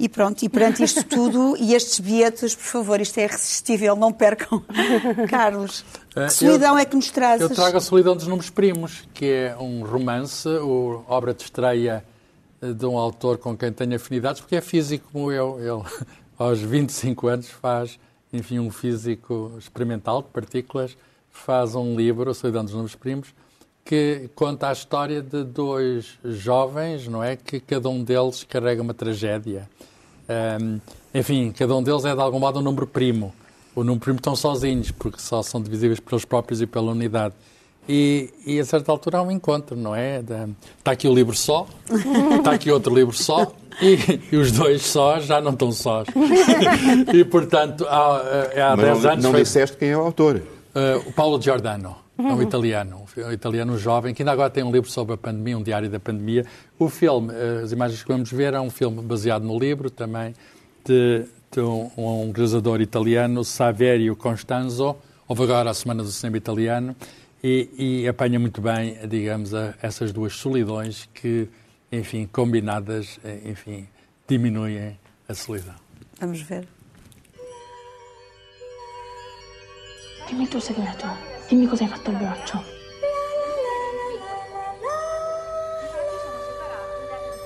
[0.00, 4.12] E pronto, e perante isto tudo e estes bilhetes, por favor, isto é irresistível, não
[4.12, 4.62] percam.
[5.28, 5.84] Carlos,
[6.14, 7.42] que solidão eu- é que nos trazes?
[7.42, 12.04] Eu trago a Solidão dos Números Primos, que é um romance, o, obra de estreia
[12.62, 15.58] eh, de um autor com quem tenho afinidades, porque é físico como eu.
[15.58, 15.82] Ele,
[16.38, 17.98] aos 25 anos, faz,
[18.32, 20.96] enfim, um físico experimental de partículas,
[21.30, 23.34] faz um livro, a Solidão dos Números Primos,
[23.84, 27.36] que conta a história de dois jovens, não é?
[27.36, 29.68] Que cada um deles carrega uma tragédia.
[30.28, 30.78] Ahm,
[31.14, 33.34] enfim, cada um deles é de algum modo um número primo.
[33.74, 37.34] ou num primo estão sozinhos, porque só são divisíveis pelos próprios e pela unidade.
[37.88, 40.20] E, e a certa altura há um encontro, não é?
[40.78, 41.66] Está aqui o livro só,
[42.36, 46.06] está aqui outro livro só, e, e os dois sós já não estão sós.
[47.14, 49.24] E, portanto, há, eh, há Mas 10 não, anos.
[49.24, 50.36] não foi- disseste quem é o autor.
[50.36, 54.70] Uh, o Paulo Giordano, é um italiano, um italiano jovem, que ainda agora tem um
[54.70, 56.44] livro sobre a pandemia, um diário da pandemia.
[56.78, 60.34] O filme, uh, as imagens que vamos ver, é um filme baseado no livro também,
[60.84, 64.94] de, de um, um realizador italiano, Saverio Constanzo.
[65.26, 66.94] Houve agora a Semana do Cinema Italiano
[67.42, 71.48] e, e apanha muito bem, digamos, a- essas duas solidões que,
[71.90, 73.88] enfim, combinadas, eh, enfim,
[74.26, 75.74] diminuem a solidão.
[76.20, 76.66] Vamos ver.
[80.28, 81.06] Dimmi il tuo segreto.
[81.48, 82.62] Dimmi cosa hai fatto al braccio.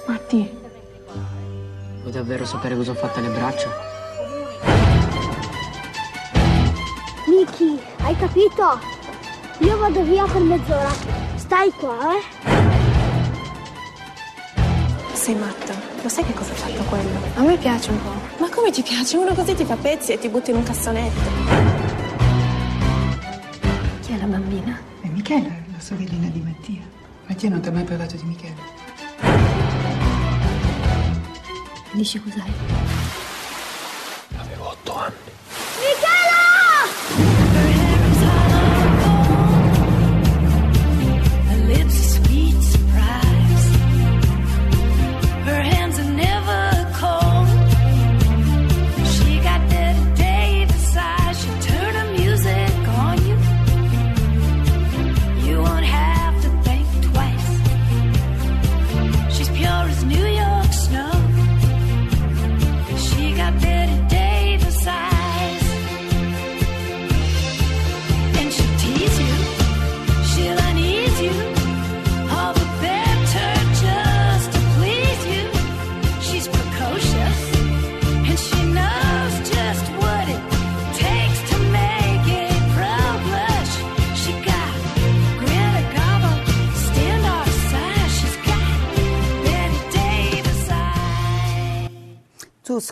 [0.09, 0.51] Matti,
[2.01, 3.71] Vuoi davvero sapere cosa ho fatto alle braccia?
[7.29, 8.81] Miki, hai capito?
[9.59, 10.91] Io vado via per mezz'ora.
[11.37, 12.23] Stai qua, eh?
[15.13, 15.75] Sei matta.
[16.03, 17.21] Lo sai che cosa ha fatto quello?
[17.35, 18.41] A me piace un po'.
[18.41, 19.17] Ma come ti piace?
[19.17, 21.31] Uno così ti fa pezzi e ti butta in un cassonetto.
[24.01, 24.81] Chi è la bambina?
[25.01, 26.83] È Michela, la sorellina di Mattia.
[27.27, 28.81] Mattia non ti ha mai parlato di Michela?
[31.93, 32.53] Dici cos'hai?
[34.39, 35.32] Avevo otto anni.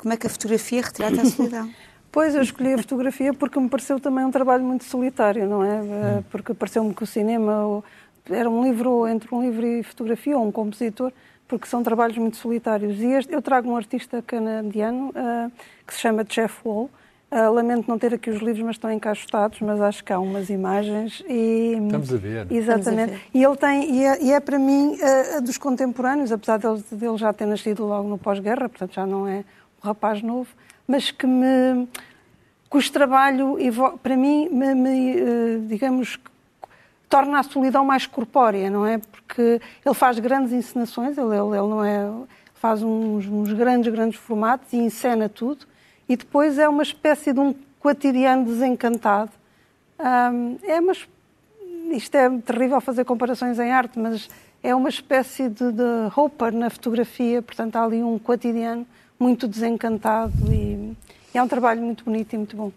[0.00, 1.70] Como é que a fotografia retrata a solidão?
[2.12, 5.76] Pois, eu escolhi a fotografia porque me pareceu também um trabalho muito solitário, não é?
[5.76, 7.84] Eh, Porque pareceu-me que o cinema
[8.28, 11.12] era um livro, entre um livro e fotografia, ou um compositor,
[11.46, 12.98] porque são trabalhos muito solitários.
[12.98, 15.50] E este, eu trago um artista canadiano eh,
[15.86, 16.90] que se chama Jeff Wall.
[17.30, 20.50] Eh, lamento não ter aqui os livros, mas estão encaixotados, mas acho que há umas
[20.50, 21.22] imagens.
[21.28, 22.50] E, Estamos a ver.
[22.50, 23.12] Exatamente.
[23.12, 23.20] A ver.
[23.32, 27.16] E ele tem, e é, e é para mim, eh, dos contemporâneos, apesar dele, dele
[27.16, 29.44] já ter nascido logo no pós-guerra, portanto já não é
[29.82, 30.48] um rapaz novo,
[30.86, 31.88] mas que me
[32.70, 33.58] cujo trabalho,
[34.00, 36.20] para mim, me, me, eh, digamos,
[37.08, 38.98] torna a solidão mais corpórea, não é?
[38.98, 42.08] Porque ele faz grandes encenações, ele, ele, não é,
[42.54, 45.66] faz uns, uns grandes, grandes formatos e encena tudo,
[46.08, 49.32] e depois é uma espécie de um cotidiano desencantado.
[50.62, 50.92] É uma,
[51.90, 54.28] isto é terrível fazer comparações em arte, mas
[54.62, 55.82] é uma espécie de, de
[56.16, 58.86] Hopper na fotografia, portanto há ali um cotidiano
[59.20, 60.92] muito desencantado e,
[61.34, 62.72] e é um trabalho muito bonito e muito bom.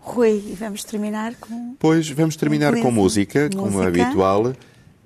[0.00, 1.74] Rui, e vamos terminar com.
[1.78, 4.02] Pois vamos terminar com música, como é Música.
[4.04, 4.52] habitual.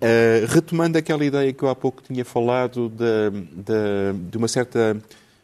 [0.00, 4.96] Eh, retomando aquela ideia que eu há pouco tinha falado da- da- de uma certa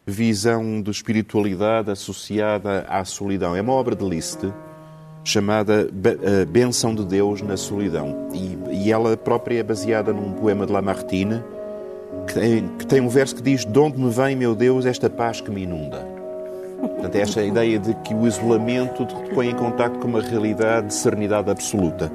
[0.07, 3.57] visão de espiritualidade associada à solidão.
[3.57, 4.41] É uma obra de Liszt
[5.24, 8.28] chamada Be- eh, Benção de Deus na Solidão.
[8.35, 11.43] E, e ela própria é baseada num poema de Lamartine
[12.26, 15.08] que tem, que tem um verso que diz: De onde me vem, meu Deus, esta
[15.08, 16.14] paz que me inunda?
[16.80, 20.88] Portanto, é esta ideia de que o isolamento te põe em contato com uma realidade
[20.88, 22.12] de serenidade absoluta.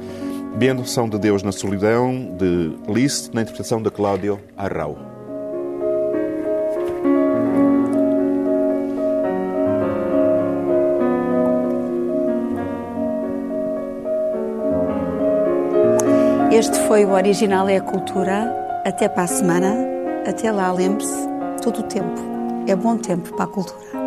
[0.56, 4.98] Benção de Deus na Solidão, de Liszt, na interpretação de Cláudio Arrau.
[16.52, 18.59] Este foi o Original é a Cultura.
[18.90, 19.78] Até para a semana.
[20.28, 21.30] Até lá, lembre-se,
[21.62, 22.20] todo o tempo
[22.68, 23.99] é bom tempo para a cultura.